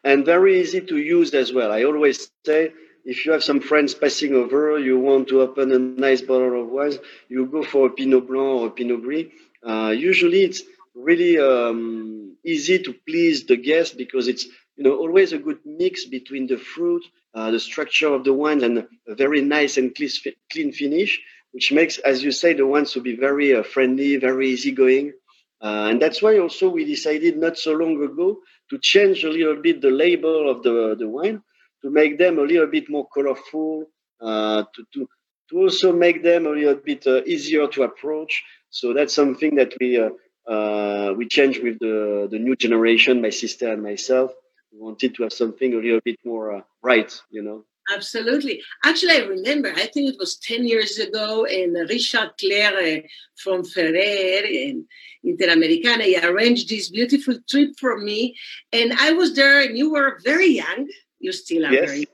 And 0.04 0.26
very 0.26 0.60
easy 0.60 0.82
to 0.82 0.98
use 0.98 1.34
as 1.34 1.54
well. 1.54 1.72
I 1.72 1.84
always 1.84 2.30
say 2.46 2.74
if 3.06 3.26
you 3.26 3.32
have 3.32 3.44
some 3.44 3.60
friends 3.60 3.94
passing 3.94 4.34
over, 4.34 4.80
you 4.80 4.98
want 5.00 5.28
to 5.30 5.42
open 5.42 5.72
a 5.72 5.80
nice 5.80 6.22
bottle 6.22 6.62
of 6.62 6.70
wine, 6.70 6.94
you 7.28 7.46
go 7.46 7.64
for 7.64 7.88
a 7.88 7.90
Pinot 7.90 8.28
Blanc 8.28 8.62
or 8.62 8.68
a 8.68 8.72
Pinot 8.72 9.02
Gris. 9.02 9.28
Uh, 9.66 9.94
usually, 9.96 10.44
it's 10.44 10.62
really 10.96 11.38
um, 11.38 12.36
easy 12.46 12.80
to 12.80 12.94
please 13.06 13.46
the 13.46 13.58
guest 13.58 13.98
because 13.98 14.28
it's 14.28 14.46
you 14.76 14.84
know 14.84 14.96
always 14.96 15.34
a 15.34 15.38
good 15.38 15.60
mix 15.66 16.06
between 16.06 16.48
the 16.48 16.58
fruit, 16.58 17.04
uh, 17.34 17.52
the 17.52 17.60
structure 17.60 18.14
of 18.14 18.24
the 18.24 18.34
wine, 18.34 18.64
and 18.64 18.88
a 19.08 19.16
very 19.16 19.42
nice 19.42 19.78
and 19.78 19.96
clean 19.96 20.72
finish, 20.72 21.22
which 21.52 21.72
makes, 21.72 21.98
as 22.00 22.24
you 22.24 22.32
say, 22.32 22.54
the 22.54 22.66
wines 22.66 22.92
to 22.94 23.02
be 23.02 23.16
very 23.16 23.56
uh, 23.56 23.64
friendly, 23.64 24.18
very 24.18 24.50
easygoing. 24.50 25.14
Uh, 25.62 25.88
and 25.90 26.02
that's 26.02 26.22
why 26.22 26.38
also 26.38 26.70
we 26.70 26.84
decided 26.84 27.38
not 27.38 27.58
so 27.58 27.72
long 27.74 28.04
ago 28.04 28.40
to 28.70 28.78
change 28.82 29.24
a 29.24 29.30
little 29.30 29.56
bit 29.62 29.82
the 29.82 29.90
label 29.90 30.50
of 30.50 30.62
the, 30.64 30.96
the 30.98 31.08
wine 31.08 31.42
to 31.82 31.90
make 31.90 32.18
them 32.18 32.40
a 32.40 32.42
little 32.42 32.68
bit 32.68 32.90
more 32.90 33.08
colorful, 33.14 33.86
uh, 34.22 34.64
to, 34.76 34.84
to, 34.94 35.08
to 35.50 35.58
also 35.58 35.94
make 35.94 36.24
them 36.24 36.46
a 36.46 36.50
little 36.50 36.76
bit 36.76 37.06
uh, 37.08 37.22
easier 37.26 37.68
to 37.68 37.84
approach. 37.84 38.44
So 38.70 38.94
that's 38.94 39.14
something 39.14 39.56
that 39.56 39.74
we 39.80 40.00
uh, 40.00 40.10
uh, 40.46 41.14
we 41.16 41.28
changed 41.28 41.64
with 41.64 41.80
the, 41.80 42.28
the 42.30 42.40
new 42.40 42.56
generation, 42.56 43.22
my 43.22 43.30
sister 43.30 43.72
and 43.72 43.82
myself. 43.82 44.32
We 44.74 44.80
wanted 44.80 45.16
to 45.16 45.24
have 45.24 45.34
something 45.34 45.74
a 45.74 45.78
little 45.78 46.02
bit 46.04 46.18
more 46.26 46.56
uh, 46.56 46.62
bright, 46.82 47.22
you 47.30 47.44
know. 47.44 47.64
Absolutely. 47.94 48.62
Actually, 48.86 49.12
I 49.12 49.26
remember, 49.26 49.70
I 49.76 49.88
think 49.88 50.14
it 50.14 50.16
was 50.18 50.38
10 50.38 50.66
years 50.66 50.98
ago, 51.00 51.46
and 51.46 51.76
Richard 51.90 52.32
Claire 52.40 52.78
uh, 52.78 53.02
from 53.36 53.64
Ferrer 53.66 54.46
and 54.46 54.86
Interamericana, 55.26 56.04
he 56.04 56.18
arranged 56.18 56.70
this 56.70 56.90
beautiful 56.90 57.36
trip 57.50 57.72
for 57.78 57.98
me. 58.00 58.36
And 58.72 58.94
I 58.94 59.12
was 59.12 59.36
there, 59.36 59.62
and 59.62 59.78
you 59.78 59.92
were 59.92 60.20
very 60.24 60.48
young 60.48 60.88
you 61.24 61.32
still 61.32 61.66
are 61.66 61.74
yes. 61.74 61.90
very 61.90 62.06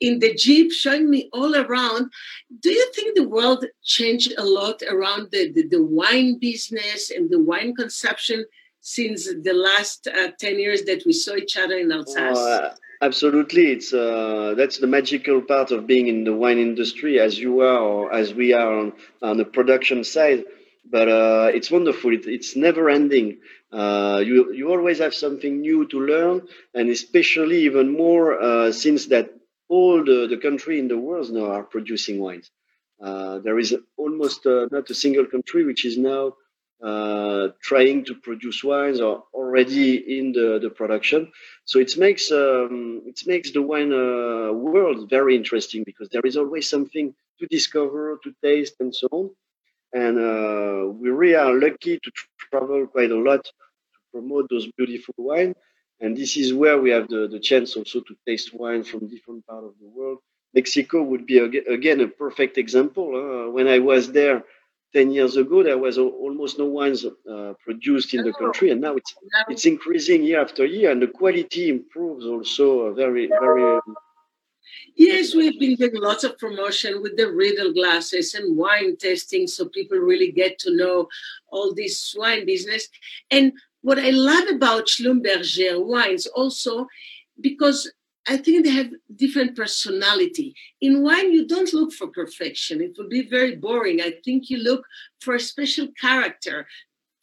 in 0.00 0.20
the 0.20 0.32
jeep 0.34 0.72
showing 0.72 1.10
me 1.10 1.28
all 1.32 1.56
around 1.56 2.10
do 2.60 2.70
you 2.70 2.92
think 2.94 3.16
the 3.16 3.28
world 3.28 3.64
changed 3.82 4.32
a 4.38 4.44
lot 4.44 4.80
around 4.88 5.28
the, 5.32 5.52
the, 5.52 5.66
the 5.66 5.82
wine 5.82 6.38
business 6.38 7.10
and 7.10 7.28
the 7.30 7.42
wine 7.42 7.74
consumption 7.74 8.44
since 8.88 9.28
the 9.42 9.52
last 9.52 10.08
uh, 10.08 10.30
10 10.40 10.58
years 10.58 10.82
that 10.84 11.02
we 11.04 11.12
saw 11.12 11.34
each 11.34 11.58
other 11.58 11.76
in 11.76 11.92
alsace. 11.92 12.38
Uh, 12.38 12.74
absolutely. 13.02 13.66
It's 13.72 13.92
uh, 13.92 14.54
that's 14.56 14.78
the 14.78 14.86
magical 14.86 15.42
part 15.42 15.70
of 15.72 15.86
being 15.86 16.06
in 16.06 16.24
the 16.24 16.34
wine 16.34 16.58
industry 16.58 17.20
as 17.20 17.38
you 17.38 17.60
are 17.60 17.80
or 17.80 18.12
as 18.12 18.32
we 18.32 18.54
are 18.54 18.72
on, 18.78 18.92
on 19.20 19.36
the 19.36 19.44
production 19.44 20.04
side. 20.04 20.44
But 20.90 21.08
uh, 21.08 21.50
it's 21.52 21.70
wonderful. 21.70 22.14
It, 22.14 22.26
it's 22.26 22.56
never 22.56 22.88
ending. 22.88 23.40
Uh, 23.70 24.22
you 24.24 24.54
you 24.54 24.70
always 24.70 24.98
have 25.00 25.14
something 25.14 25.60
new 25.60 25.86
to 25.88 25.98
learn, 26.12 26.36
and 26.72 26.88
especially 26.88 27.58
even 27.68 27.92
more 27.92 28.40
uh, 28.40 28.72
since 28.72 29.04
that 29.12 29.26
all 29.68 30.02
the, 30.02 30.26
the 30.32 30.38
country 30.38 30.78
in 30.78 30.88
the 30.88 30.96
world 30.96 31.30
now 31.30 31.50
are 31.56 31.64
producing 31.74 32.20
wines. 32.20 32.50
Uh, 33.02 33.38
there 33.40 33.58
is 33.58 33.76
almost 33.98 34.46
not 34.46 34.88
a 34.88 34.94
single 34.94 35.26
country 35.26 35.62
which 35.66 35.84
is 35.84 35.98
now 35.98 36.32
uh, 36.82 37.48
trying 37.60 38.04
to 38.04 38.14
produce 38.14 38.62
wines 38.62 39.00
or 39.00 39.24
already 39.34 40.18
in 40.18 40.32
the, 40.32 40.58
the 40.62 40.70
production. 40.70 41.32
So 41.64 41.80
it 41.80 41.96
makes 41.98 42.30
um, 42.30 43.02
it 43.06 43.20
makes 43.26 43.50
the 43.50 43.62
wine 43.62 43.92
uh, 43.92 44.52
world 44.52 45.10
very 45.10 45.34
interesting 45.34 45.82
because 45.84 46.08
there 46.10 46.22
is 46.24 46.36
always 46.36 46.68
something 46.68 47.14
to 47.40 47.46
discover, 47.46 48.18
to 48.22 48.32
taste, 48.42 48.74
and 48.80 48.94
so 48.94 49.08
on. 49.10 49.30
And 49.92 50.18
uh, 50.18 50.92
we 50.92 51.10
really 51.10 51.34
are 51.34 51.52
lucky 51.52 51.98
to 51.98 52.10
travel 52.38 52.86
quite 52.86 53.10
a 53.10 53.18
lot 53.18 53.44
to 53.44 53.98
promote 54.12 54.48
those 54.50 54.68
beautiful 54.76 55.14
wines. 55.18 55.56
And 56.00 56.16
this 56.16 56.36
is 56.36 56.54
where 56.54 56.80
we 56.80 56.90
have 56.90 57.08
the, 57.08 57.26
the 57.26 57.40
chance 57.40 57.74
also 57.74 58.00
to 58.00 58.16
taste 58.26 58.54
wine 58.54 58.84
from 58.84 59.08
different 59.08 59.44
parts 59.46 59.66
of 59.66 59.74
the 59.80 59.88
world. 59.88 60.18
Mexico 60.54 61.02
would 61.02 61.26
be 61.26 61.38
again 61.38 62.00
a 62.00 62.08
perfect 62.08 62.56
example. 62.56 63.52
When 63.52 63.66
I 63.66 63.80
was 63.80 64.12
there 64.12 64.44
10 64.94 65.10
years 65.10 65.36
ago, 65.36 65.62
there 65.62 65.78
was 65.78 65.98
almost 65.98 66.58
no 66.58 66.64
wines 66.64 67.04
uh, 67.04 67.52
produced 67.62 68.14
in 68.14 68.24
the 68.24 68.32
country, 68.32 68.70
and 68.70 68.80
now 68.80 68.94
it's 68.94 69.14
it's 69.48 69.66
increasing 69.66 70.22
year 70.24 70.40
after 70.40 70.64
year, 70.64 70.90
and 70.90 71.02
the 71.02 71.06
quality 71.06 71.68
improves 71.68 72.24
also 72.24 72.94
very, 72.94 73.26
very. 73.26 73.80
Yes, 74.96 75.34
we've 75.34 75.60
been 75.60 75.76
doing 75.76 75.94
lots 75.94 76.24
of 76.24 76.38
promotion 76.38 77.02
with 77.02 77.16
the 77.16 77.30
Riedel 77.30 77.72
glasses 77.72 78.34
and 78.34 78.56
wine 78.56 78.96
tasting, 78.96 79.46
so 79.46 79.68
people 79.68 79.98
really 79.98 80.32
get 80.32 80.58
to 80.60 80.74
know 80.74 81.08
all 81.52 81.74
this 81.74 82.14
wine 82.18 82.46
business. 82.46 82.88
And 83.30 83.52
what 83.82 83.98
I 83.98 84.10
love 84.10 84.48
about 84.48 84.86
Schlumberger 84.86 85.84
wines 85.84 86.26
also, 86.26 86.86
because 87.40 87.90
I 88.28 88.36
think 88.36 88.64
they 88.64 88.72
have 88.72 88.90
different 89.16 89.56
personality. 89.56 90.54
In 90.80 91.02
wine, 91.02 91.32
you 91.32 91.46
don't 91.46 91.72
look 91.72 91.92
for 91.92 92.08
perfection. 92.08 92.80
It 92.82 92.94
would 92.98 93.08
be 93.08 93.22
very 93.22 93.56
boring. 93.56 94.02
I 94.02 94.14
think 94.24 94.50
you 94.50 94.58
look 94.58 94.84
for 95.20 95.34
a 95.34 95.40
special 95.40 95.88
character, 96.00 96.66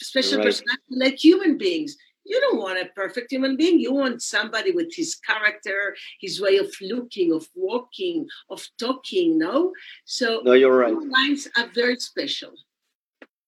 special 0.02 0.40
right. 0.40 0.46
personality, 0.46 0.84
like 0.90 1.24
human 1.24 1.58
beings. 1.58 1.96
You 2.26 2.42
don't 2.42 2.58
want 2.58 2.80
a 2.80 2.90
perfect 2.96 3.32
human 3.32 3.56
being. 3.56 3.80
You 3.80 3.94
want 3.94 4.24
somebody 4.24 4.72
with 4.72 4.92
his 4.96 5.14
character, 5.16 5.96
his 6.20 6.42
way 6.42 6.58
of 6.58 6.74
looking, 6.82 7.32
of 7.32 7.48
walking, 7.54 8.28
of 8.50 8.68
talking. 8.80 9.38
No, 9.38 9.74
so 10.06 10.42
no, 10.44 10.54
you're 10.54 10.76
right. 10.76 10.96
Wines 10.96 11.48
are 11.56 11.70
very 11.76 11.98
special 11.98 12.54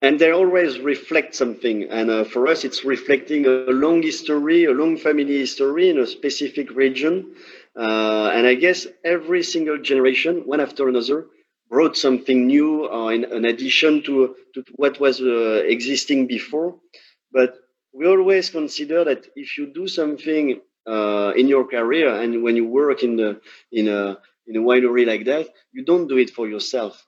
and 0.01 0.19
they 0.19 0.31
always 0.31 0.79
reflect 0.79 1.35
something. 1.35 1.83
And 1.89 2.09
uh, 2.09 2.23
for 2.25 2.47
us, 2.47 2.63
it's 2.63 2.83
reflecting 2.85 3.45
a 3.45 3.51
long 3.71 4.01
history, 4.03 4.65
a 4.65 4.71
long 4.71 4.97
family 4.97 5.37
history 5.39 5.89
in 5.89 5.99
a 5.99 6.07
specific 6.07 6.71
region. 6.71 7.35
Uh, 7.75 8.31
and 8.33 8.45
I 8.47 8.55
guess 8.55 8.87
every 9.03 9.43
single 9.43 9.77
generation, 9.77 10.43
one 10.45 10.59
after 10.59 10.87
another, 10.87 11.27
brought 11.69 11.97
something 11.97 12.47
new 12.47 12.89
uh, 12.89 13.07
in, 13.09 13.25
an 13.25 13.45
addition 13.45 14.03
to, 14.03 14.35
to 14.53 14.63
what 14.75 14.99
was 14.99 15.19
uh, 15.21 15.63
existing 15.65 16.27
before. 16.27 16.75
But 17.31 17.55
we 17.93 18.07
always 18.07 18.49
consider 18.49 19.03
that 19.05 19.27
if 19.35 19.57
you 19.57 19.67
do 19.67 19.87
something 19.87 20.61
uh, 20.87 21.33
in 21.35 21.47
your 21.47 21.65
career 21.67 22.21
and 22.21 22.43
when 22.43 22.55
you 22.55 22.65
work 22.67 23.03
in 23.03 23.17
the 23.17 23.41
in 23.71 23.87
a 23.89 24.17
in 24.47 24.55
a 24.55 24.61
winery 24.61 25.05
like 25.05 25.25
that, 25.25 25.49
you 25.73 25.83
don't 25.83 26.07
do 26.07 26.17
it 26.17 26.29
for 26.29 26.47
yourself 26.47 27.05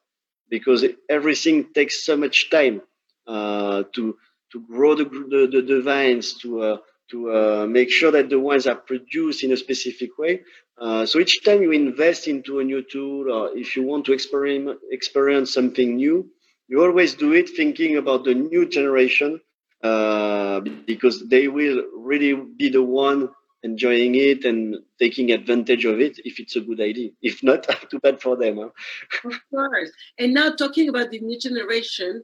because 0.49 0.85
everything 1.09 1.73
takes 1.73 2.03
so 2.05 2.15
much 2.17 2.49
time 2.49 2.81
uh, 3.27 3.83
to 3.93 4.17
to 4.51 4.59
grow 4.61 4.95
the 4.95 5.05
the, 5.05 5.61
the 5.61 5.81
vines 5.81 6.33
to 6.39 6.61
uh, 6.61 6.77
to 7.11 7.31
uh, 7.31 7.65
make 7.67 7.89
sure 7.91 8.11
that 8.11 8.29
the 8.29 8.39
wines 8.39 8.67
are 8.67 8.75
produced 8.75 9.43
in 9.43 9.51
a 9.51 9.57
specific 9.57 10.17
way. 10.17 10.41
Uh, 10.77 11.05
so 11.05 11.19
each 11.19 11.43
time 11.43 11.61
you 11.61 11.71
invest 11.71 12.27
into 12.27 12.59
a 12.59 12.63
new 12.63 12.81
tool, 12.83 13.31
or 13.31 13.57
if 13.57 13.75
you 13.75 13.83
want 13.83 14.05
to 14.05 14.13
experiment 14.13 14.79
experience 14.91 15.53
something 15.53 15.95
new, 15.95 16.29
you 16.67 16.83
always 16.83 17.13
do 17.15 17.33
it 17.33 17.49
thinking 17.49 17.97
about 17.97 18.23
the 18.23 18.33
new 18.33 18.67
generation 18.67 19.39
uh, 19.83 20.59
because 20.85 21.27
they 21.29 21.47
will 21.47 21.83
really 21.95 22.33
be 22.57 22.69
the 22.69 22.83
one 22.83 23.29
enjoying 23.63 24.15
it 24.15 24.45
and 24.45 24.77
taking 24.99 25.31
advantage 25.31 25.85
of 25.85 25.99
it 25.99 26.19
if 26.25 26.39
it's 26.39 26.55
a 26.55 26.61
good 26.61 26.79
idea. 26.79 27.11
If 27.21 27.43
not, 27.43 27.67
too 27.89 27.99
bad 27.99 28.21
for 28.21 28.35
them. 28.35 28.57
Huh? 28.57 29.29
Of 29.29 29.39
course. 29.49 29.91
And 30.17 30.33
now 30.33 30.51
talking 30.51 30.89
about 30.89 31.11
the 31.11 31.19
new 31.19 31.39
generation 31.39 32.23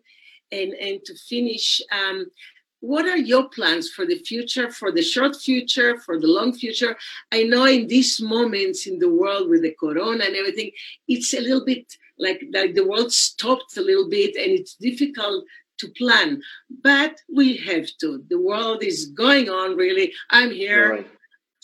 and, 0.51 0.73
and 0.73 1.03
to 1.05 1.15
finish, 1.15 1.81
um, 1.91 2.27
what 2.79 3.05
are 3.05 3.17
your 3.17 3.49
plans 3.49 3.89
for 3.89 4.05
the 4.05 4.19
future, 4.19 4.69
for 4.71 4.91
the 4.91 5.01
short 5.01 5.35
future, 5.35 5.97
for 5.99 6.19
the 6.19 6.27
long 6.27 6.53
future? 6.53 6.95
I 7.31 7.43
know 7.43 7.65
in 7.65 7.87
these 7.87 8.21
moments 8.21 8.85
in 8.85 8.99
the 8.99 9.09
world 9.09 9.49
with 9.49 9.63
the 9.63 9.75
corona 9.79 10.25
and 10.25 10.35
everything, 10.35 10.71
it's 11.07 11.33
a 11.33 11.41
little 11.41 11.65
bit 11.65 11.93
like, 12.19 12.41
like 12.53 12.75
the 12.75 12.85
world 12.85 13.11
stopped 13.11 13.75
a 13.77 13.81
little 13.81 14.09
bit 14.09 14.35
and 14.35 14.51
it's 14.51 14.75
difficult 14.75 15.45
to 15.77 15.89
plan, 15.89 16.41
but 16.83 17.19
we 17.33 17.57
have 17.57 17.89
to. 17.99 18.23
The 18.29 18.39
world 18.39 18.81
is 18.81 19.07
going 19.07 19.49
on 19.49 19.75
really. 19.75 20.13
I'm 20.29 20.51
here. 20.51 20.91
Right 20.91 21.07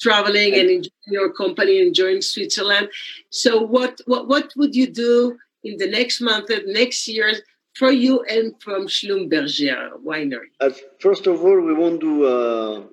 traveling 0.02 0.54
and 0.56 0.70
enjoying 0.70 1.12
your 1.18 1.32
company, 1.32 1.80
enjoying 1.80 2.22
Switzerland. 2.22 2.90
So, 3.30 3.62
what 3.62 4.02
what 4.06 4.28
what 4.28 4.54
would 4.58 4.76
you 4.76 4.88
do 4.88 5.38
in 5.64 5.78
the 5.78 5.88
next 5.88 6.22
month, 6.22 6.50
next 6.66 7.08
year, 7.08 7.34
for 7.76 7.92
you 7.92 8.22
and 8.24 8.54
from 8.62 8.88
Schlumberger 8.88 9.92
Winery? 10.04 10.50
Uh, 10.60 10.72
first 11.00 11.28
of 11.28 11.44
all, 11.44 11.60
we 11.62 11.74
won't 11.74 12.02
do 12.02 12.26
uh, 12.26 12.84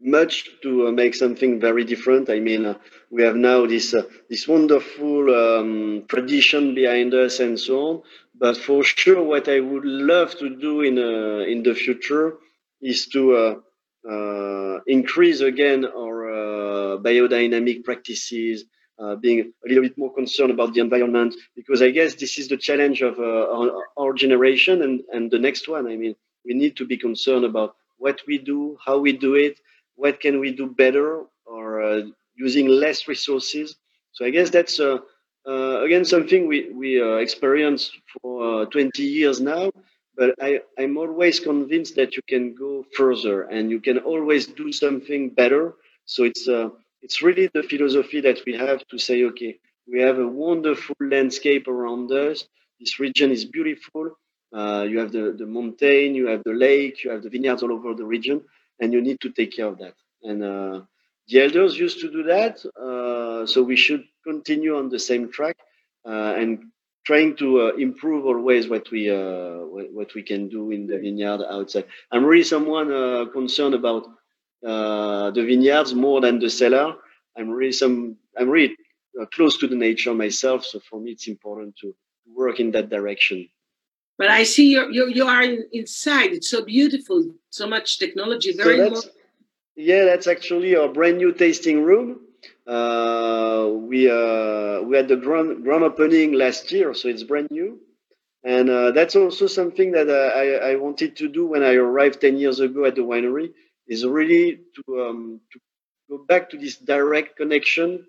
much 0.00 0.48
to 0.62 0.88
uh, 0.88 0.92
make 0.92 1.14
something 1.14 1.60
very 1.60 1.84
different. 1.84 2.30
I 2.30 2.40
mean, 2.40 2.66
uh, 2.66 2.74
we 3.10 3.22
have 3.22 3.36
now 3.36 3.66
this 3.66 3.94
uh, 3.94 4.02
this 4.28 4.46
wonderful 4.46 5.34
um, 5.34 6.04
tradition 6.08 6.74
behind 6.74 7.14
us 7.14 7.40
and 7.40 7.58
so 7.58 7.88
on. 7.88 8.02
But 8.34 8.56
for 8.56 8.82
sure, 8.84 9.22
what 9.22 9.48
I 9.48 9.60
would 9.60 9.84
love 9.84 10.38
to 10.38 10.48
do 10.48 10.80
in 10.82 10.98
uh, 10.98 11.44
in 11.44 11.62
the 11.62 11.74
future 11.74 12.36
is 12.80 13.06
to 13.08 13.62
increase 14.86 15.40
again 15.40 15.84
our 15.84 16.98
biodynamic 16.98 17.84
practices, 17.84 18.64
uh, 19.00 19.16
being 19.16 19.40
a 19.40 19.68
little 19.68 19.82
bit 19.82 19.96
more 19.96 20.12
concerned 20.14 20.50
about 20.50 20.74
the 20.74 20.80
environment, 20.80 21.34
because 21.56 21.80
I 21.80 21.90
guess 21.90 22.14
this 22.14 22.38
is 22.38 22.48
the 22.48 22.56
challenge 22.56 23.00
of 23.02 23.18
uh, 23.18 23.22
our, 23.22 23.84
our, 23.96 24.12
generation 24.12 24.82
and, 24.82 25.00
and 25.10 25.30
the 25.30 25.38
next 25.38 25.68
one. 25.68 25.86
I 25.86 25.96
mean, 25.96 26.14
we 26.44 26.54
need 26.54 26.76
to 26.76 26.86
be 26.86 26.98
concerned 26.98 27.44
about 27.44 27.76
what 27.96 28.20
we 28.26 28.36
do, 28.36 28.76
how 28.84 28.98
we 28.98 29.12
do 29.12 29.34
it, 29.34 29.58
what 29.94 30.20
can 30.20 30.38
we 30.38 30.52
do 30.52 30.66
better, 30.66 31.22
or 31.46 31.82
uh, 31.82 32.02
using 32.36 32.68
less 32.68 33.08
resources. 33.08 33.76
So 34.12 34.24
I 34.24 34.30
guess 34.30 34.50
that's 34.50 34.78
uh, 34.78 34.98
uh, 35.46 35.80
again 35.82 36.04
something 36.04 36.46
we 36.46 36.70
we 36.70 37.00
uh, 37.00 37.16
experienced 37.16 37.92
for 38.20 38.66
20 38.66 39.02
years 39.02 39.40
now. 39.40 39.70
But 40.20 40.30
I, 40.48 40.60
I'm 40.78 40.96
always 41.04 41.40
convinced 41.40 41.96
that 41.96 42.16
you 42.16 42.22
can 42.32 42.54
go 42.54 42.72
further 42.98 43.36
and 43.54 43.70
you 43.74 43.80
can 43.88 43.98
always 44.12 44.44
do 44.62 44.68
something 44.84 45.22
better. 45.42 45.64
So 46.14 46.20
it's 46.30 46.46
it's 47.02 47.22
really 47.22 47.46
the 47.54 47.62
philosophy 47.62 48.20
that 48.22 48.40
we 48.46 48.54
have 48.66 48.80
to 48.88 48.98
say, 48.98 49.24
okay, 49.30 49.52
we 49.90 50.00
have 50.02 50.18
a 50.18 50.28
wonderful 50.46 50.96
landscape 51.00 51.66
around 51.68 52.12
us. 52.12 52.44
This 52.80 53.00
region 53.00 53.30
is 53.30 53.44
beautiful. 53.44 54.04
Uh, 54.52 54.86
you 54.90 54.98
have 54.98 55.12
the, 55.12 55.34
the 55.42 55.46
mountain, 55.46 56.14
you 56.14 56.26
have 56.26 56.42
the 56.44 56.52
lake, 56.52 57.04
you 57.04 57.10
have 57.10 57.22
the 57.22 57.30
vineyards 57.30 57.62
all 57.62 57.72
over 57.72 57.94
the 57.94 58.04
region, 58.04 58.42
and 58.80 58.92
you 58.92 59.00
need 59.00 59.20
to 59.20 59.30
take 59.30 59.52
care 59.56 59.66
of 59.66 59.78
that. 59.78 59.94
And 60.22 60.42
uh, 60.42 60.82
the 61.28 61.42
elders 61.44 61.78
used 61.78 62.00
to 62.00 62.10
do 62.10 62.24
that, 62.24 62.54
uh, 62.76 63.46
so 63.46 63.62
we 63.62 63.76
should 63.76 64.04
continue 64.24 64.76
on 64.76 64.88
the 64.90 64.98
same 64.98 65.30
track 65.30 65.56
uh, 66.04 66.34
and 66.36 66.64
trying 67.04 67.36
to 67.36 67.60
uh, 67.62 67.72
improve 67.76 68.26
always 68.26 68.68
what 68.68 68.90
we 68.90 69.10
uh, 69.10 69.58
what 69.98 70.14
we 70.14 70.22
can 70.22 70.48
do 70.48 70.70
in 70.70 70.86
the 70.86 70.98
vineyard 70.98 71.40
outside. 71.50 71.86
I'm 72.12 72.24
really 72.24 72.44
someone 72.44 72.88
concerned 73.32 73.74
about 73.74 74.06
uh, 74.66 75.30
the 75.30 75.42
vineyards 75.42 75.94
more 75.94 76.20
than 76.20 76.38
the 76.38 76.50
cellar. 76.50 76.94
I'm 77.36 77.48
really 77.50 77.72
some 77.72 78.16
I'm 78.38 78.50
really 78.50 78.76
uh, 79.20 79.26
close 79.26 79.56
to 79.58 79.66
the 79.66 79.76
nature 79.76 80.14
myself, 80.14 80.64
so 80.64 80.80
for 80.80 81.00
me 81.00 81.12
it's 81.12 81.28
important 81.28 81.76
to 81.78 81.94
work 82.26 82.60
in 82.60 82.70
that 82.72 82.90
direction. 82.90 83.48
But 84.18 84.28
I 84.28 84.42
see 84.42 84.72
you 84.72 84.88
you 84.90 85.08
you 85.08 85.26
are 85.26 85.42
in, 85.42 85.66
inside. 85.72 86.32
It's 86.32 86.50
so 86.50 86.62
beautiful, 86.64 87.24
so 87.48 87.66
much 87.66 87.98
technology. 87.98 88.52
Very 88.52 88.76
so 88.76 88.90
that's, 88.90 89.08
yeah, 89.76 90.04
that's 90.04 90.26
actually 90.26 90.76
our 90.76 90.88
brand 90.88 91.16
new 91.16 91.32
tasting 91.32 91.82
room. 91.82 92.20
Uh, 92.66 93.68
we 93.72 94.10
uh, 94.10 94.82
we 94.82 94.96
had 94.96 95.08
the 95.08 95.16
grand 95.16 95.64
grand 95.64 95.84
opening 95.84 96.32
last 96.32 96.70
year, 96.72 96.94
so 96.94 97.08
it's 97.08 97.22
brand 97.24 97.48
new. 97.50 97.80
And 98.44 98.70
uh, 98.70 98.92
that's 98.92 99.16
also 99.16 99.46
something 99.46 99.92
that 99.92 100.08
I, 100.10 100.72
I 100.72 100.76
wanted 100.76 101.16
to 101.16 101.28
do 101.28 101.46
when 101.46 101.62
I 101.62 101.74
arrived 101.74 102.20
10 102.20 102.38
years 102.38 102.60
ago 102.60 102.86
at 102.86 102.94
the 102.94 103.02
winery 103.02 103.52
is 103.88 104.06
really 104.06 104.60
to, 104.76 105.02
um, 105.02 105.40
to 105.52 105.60
go 106.10 106.18
back 106.26 106.50
to 106.50 106.58
this 106.58 106.76
direct 106.78 107.36
connection 107.36 108.06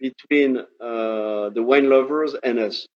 between 0.00 0.58
uh, 0.58 1.50
the 1.50 1.62
wine 1.62 1.90
lovers 1.90 2.34
and 2.42 2.58
us. 2.60 2.86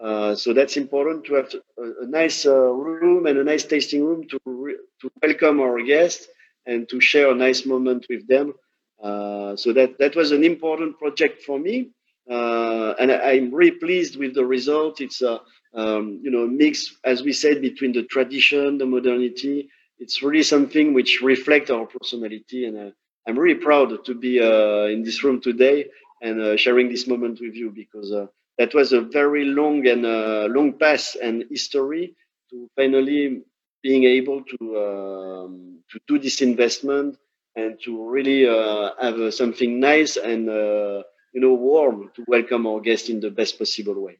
Uh, 0.00 0.34
so 0.34 0.52
that's 0.52 0.76
important 0.76 1.24
to 1.26 1.34
have 1.34 1.54
a, 1.78 2.02
a 2.02 2.06
nice 2.06 2.46
uh, 2.46 2.54
room 2.54 3.26
and 3.26 3.38
a 3.38 3.44
nice 3.44 3.64
tasting 3.64 4.04
room 4.04 4.26
to 4.28 4.38
re- 4.46 4.78
to 5.00 5.10
welcome 5.22 5.60
our 5.60 5.80
guests 5.82 6.26
and 6.66 6.88
to 6.88 7.00
share 7.00 7.30
a 7.30 7.34
nice 7.34 7.64
moment 7.66 8.06
with 8.10 8.26
them. 8.28 8.54
Uh, 9.02 9.56
so 9.56 9.72
that 9.72 9.98
that 9.98 10.16
was 10.16 10.32
an 10.32 10.44
important 10.44 10.98
project 10.98 11.42
for 11.42 11.58
me. 11.58 11.90
uh, 12.30 12.94
and 13.00 13.10
I, 13.12 13.32
am 13.42 13.52
really 13.54 13.72
pleased 13.86 14.16
with 14.16 14.34
the 14.34 14.46
result. 14.46 15.00
It's 15.00 15.22
a 15.22 15.40
um, 15.74 16.20
you 16.24 16.30
know 16.30 16.46
mix, 16.46 16.96
as 17.04 17.22
we 17.22 17.32
said, 17.32 17.62
between 17.62 17.92
the 17.92 18.04
tradition, 18.04 18.78
the 18.78 18.86
modernity. 18.86 19.68
It's 19.98 20.22
really 20.22 20.44
something 20.44 20.94
which 20.94 21.20
reflects 21.22 21.70
our 21.70 21.86
personality, 21.86 22.66
and 22.66 22.78
uh, 22.78 22.90
I'm 23.26 23.38
really 23.38 23.60
proud 23.60 24.04
to 24.06 24.14
be 24.14 24.38
in 24.38 25.02
this 25.04 25.24
room 25.24 25.40
today 25.40 25.86
and 26.22 26.58
sharing 26.60 26.88
this 26.88 27.06
moment 27.08 27.40
with 27.40 27.54
you 27.54 27.70
because 27.70 28.12
that 28.58 28.74
was 28.74 28.92
a 28.92 29.00
very 29.00 29.44
long 29.44 29.86
and 29.88 30.06
uh, 30.06 30.46
long 30.50 30.78
path 30.78 31.16
and 31.22 31.44
history 31.50 32.14
to 32.50 32.68
finally 32.76 33.42
being 33.82 34.04
able 34.04 34.42
to 34.44 34.58
um, 34.86 35.78
to 35.90 36.00
do 36.08 36.18
this 36.18 36.42
investment 36.42 37.16
and 37.56 37.78
to 37.84 38.08
really 38.08 38.48
uh, 38.48 38.90
have 39.00 39.20
uh, 39.20 39.30
something 39.30 39.78
nice 39.78 40.16
and 40.16 40.48
uh, 40.48 41.02
you 41.32 41.40
know, 41.40 41.54
warm 41.54 42.10
to 42.14 42.24
welcome 42.28 42.66
our 42.66 42.80
guests 42.80 43.08
in 43.08 43.20
the 43.20 43.30
best 43.30 43.58
possible 43.58 44.00
way. 44.00 44.18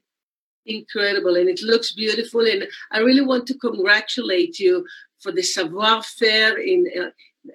Incredible, 0.64 1.36
and 1.36 1.48
it 1.48 1.60
looks 1.62 1.92
beautiful. 1.92 2.46
And 2.46 2.68
I 2.90 3.00
really 3.00 3.20
want 3.20 3.46
to 3.48 3.58
congratulate 3.58 4.58
you 4.58 4.86
for 5.20 5.32
the 5.32 5.42
savoir 5.42 6.02
faire 6.02 6.58
in 6.58 6.86
uh, 6.98 7.10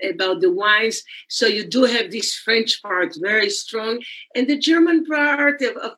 about 0.07 0.41
the 0.41 0.51
wines. 0.51 1.01
So 1.29 1.47
you 1.47 1.65
do 1.65 1.83
have 1.85 2.11
this 2.11 2.35
French 2.35 2.81
part 2.81 3.15
very 3.19 3.49
strong, 3.49 4.03
and 4.35 4.47
the 4.47 4.57
German 4.57 5.05
part 5.05 5.61
of, 5.61 5.77
of 5.77 5.93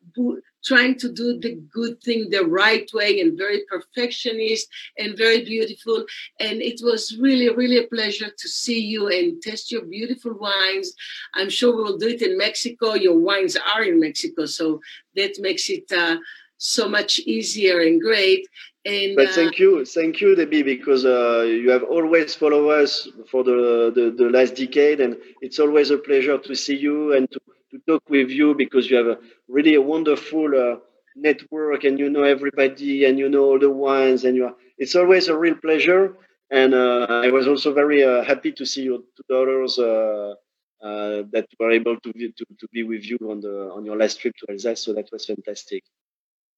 trying 0.64 0.98
to 1.00 1.12
do 1.12 1.40
the 1.40 1.56
good 1.72 2.02
thing 2.02 2.30
the 2.30 2.46
right 2.46 2.90
way 2.94 3.22
and 3.22 3.38
very 3.38 3.62
perfectionist 3.70 4.68
and 4.98 5.18
very 5.18 5.44
beautiful. 5.44 6.06
And 6.40 6.62
it 6.62 6.80
was 6.84 7.18
really, 7.20 7.50
really 7.50 7.78
a 7.78 7.88
pleasure 7.88 8.30
to 8.30 8.48
see 8.48 8.80
you 8.80 9.08
and 9.08 9.42
test 9.42 9.72
your 9.72 9.86
beautiful 9.86 10.34
wines. 10.38 10.94
I'm 11.34 11.50
sure 11.50 11.76
we'll 11.76 11.98
do 11.98 12.08
it 12.08 12.22
in 12.22 12.38
Mexico. 12.38 12.94
Your 12.94 13.18
wines 13.18 13.58
are 13.76 13.84
in 13.84 14.00
Mexico, 14.00 14.46
so 14.46 14.82
that 15.16 15.40
makes 15.40 15.70
it 15.70 15.92
uh, 15.92 16.18
so 16.58 16.90
much 16.90 17.20
easier 17.20 17.80
and 17.82 18.02
great. 18.02 18.48
And, 18.86 19.16
but 19.16 19.30
thank 19.32 19.54
uh, 19.54 19.64
you, 19.64 19.86
thank 19.86 20.22
you, 20.22 20.36
Deby, 20.36 20.64
because 20.64 21.06
uh, 21.06 21.42
you 21.42 21.70
have 21.70 21.84
always 21.84 22.34
followed 22.34 22.70
us 22.70 23.10
for 23.30 23.44
the, 23.44 23.92
the, 23.94 24.12
the 24.18 24.30
last 24.30 24.56
decade, 24.56 25.02
and 25.02 25.18
it's 25.42 25.60
always 25.60 25.90
a 25.90 25.98
pleasure 25.98 26.38
to 26.38 26.56
see 26.56 26.78
you 26.78 27.14
and 27.14 27.30
to 27.32 27.40
to 27.72 27.80
talk 27.88 28.04
with 28.10 28.30
you 28.30 28.56
because 28.56 28.90
you 28.90 28.98
have 28.98 29.08
a 29.08 29.20
really 29.48 29.76
a 29.76 29.82
wonderful 29.82 30.48
uh, 30.56 30.78
network 31.16 31.84
and 31.84 32.00
you 32.00 32.10
know 32.10 32.24
everybody 32.24 33.06
and 33.06 33.20
you 33.20 33.30
know 33.30 33.46
all 33.46 33.60
the 33.60 33.70
wines 33.70 34.24
and 34.24 34.36
you 34.36 34.46
are, 34.46 34.56
it's 34.78 34.96
always 34.96 35.28
a 35.28 35.38
real 35.38 35.56
pleasure 35.56 36.16
and 36.52 36.74
uh, 36.74 37.06
I 37.10 37.30
was 37.30 37.48
also 37.48 37.74
very 37.74 38.04
uh, 38.04 38.24
happy 38.24 38.52
to 38.54 38.66
see 38.66 38.84
your 38.84 39.00
two 39.00 39.24
daughters 39.30 39.78
uh, 39.78 40.34
uh, 40.82 41.24
that 41.32 41.48
were 41.60 41.72
able 41.72 42.00
to, 42.00 42.14
to, 42.14 42.46
to 42.60 42.68
be 42.72 42.84
with 42.84 43.04
you 43.04 43.18
on 43.30 43.42
the 43.42 43.72
on 43.76 43.86
your 43.86 43.98
last 43.98 44.20
trip 44.20 44.34
to 44.40 44.52
Alsace 44.52 44.84
so 44.84 44.94
that 44.94 45.10
was 45.12 45.26
fantastic. 45.26 45.84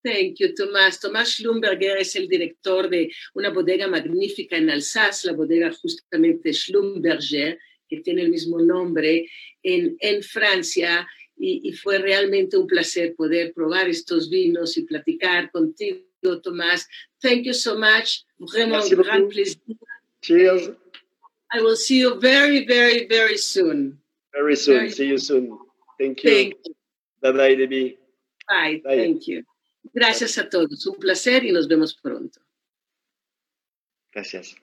Thank 0.04 0.40
you, 0.40 0.56
Tomás. 0.56 1.00
Tomás 1.00 1.30
Schlumberger 1.30 1.98
es 2.00 2.16
el 2.16 2.28
director 2.28 2.90
de 2.90 3.12
una 3.36 3.52
bodega 3.52 3.88
magnífica 3.88 4.58
en 4.58 4.72
Alsace, 4.72 5.28
la 5.28 5.34
bodega 5.34 5.72
justamente 5.72 6.54
Schlumberger, 6.54 7.60
que 7.92 8.00
tiene 8.00 8.22
el 8.22 8.30
mismo 8.30 8.60
nombre, 8.62 9.28
en, 9.62 9.98
en 10.00 10.24
Francia. 10.24 11.08
Y, 11.38 11.70
y, 11.70 11.74
fue 11.74 11.98
realmente 11.98 12.56
un 12.56 12.68
placer 12.68 13.16
poder 13.16 13.52
probar 13.54 13.90
estos 13.90 14.30
vinos 14.30 14.78
y 14.78 14.84
platicar 14.84 15.52
contigo, 15.52 16.06
Tomás. 16.42 16.88
Thank 17.20 17.44
you 17.44 17.54
so 17.54 17.76
much. 17.76 18.24
Vraiment 18.38 18.86
un 18.92 19.02
gran 19.02 19.28
plaisir. 19.28 19.60
Cheers. 20.22 20.70
I 21.52 21.62
will 21.62 21.76
see 21.76 22.00
you 22.00 22.20
very, 22.20 22.66
very, 22.66 23.08
very 23.08 23.38
soon. 23.38 24.00
Very 24.32 24.56
soon. 24.56 24.78
Very 24.78 24.92
see 24.92 25.08
you 25.08 25.18
soon. 25.18 25.58
Thank 26.00 26.24
you. 26.24 26.30
Thank 26.30 26.54
you. 26.64 26.76
Bye 27.22 27.32
bye, 27.32 27.56
Debbie. 27.56 27.98
Bye. 28.48 28.82
bye. 28.84 28.98
Thank 28.98 29.28
you. 29.28 29.44
Gracias 29.94 30.38
a 30.38 30.48
todos. 30.48 30.86
Un 30.86 30.96
placer 30.96 31.44
y 31.44 31.52
nos 31.52 31.68
vemos 31.68 31.96
pronto. 31.96 32.40
Gracias. 34.14 34.56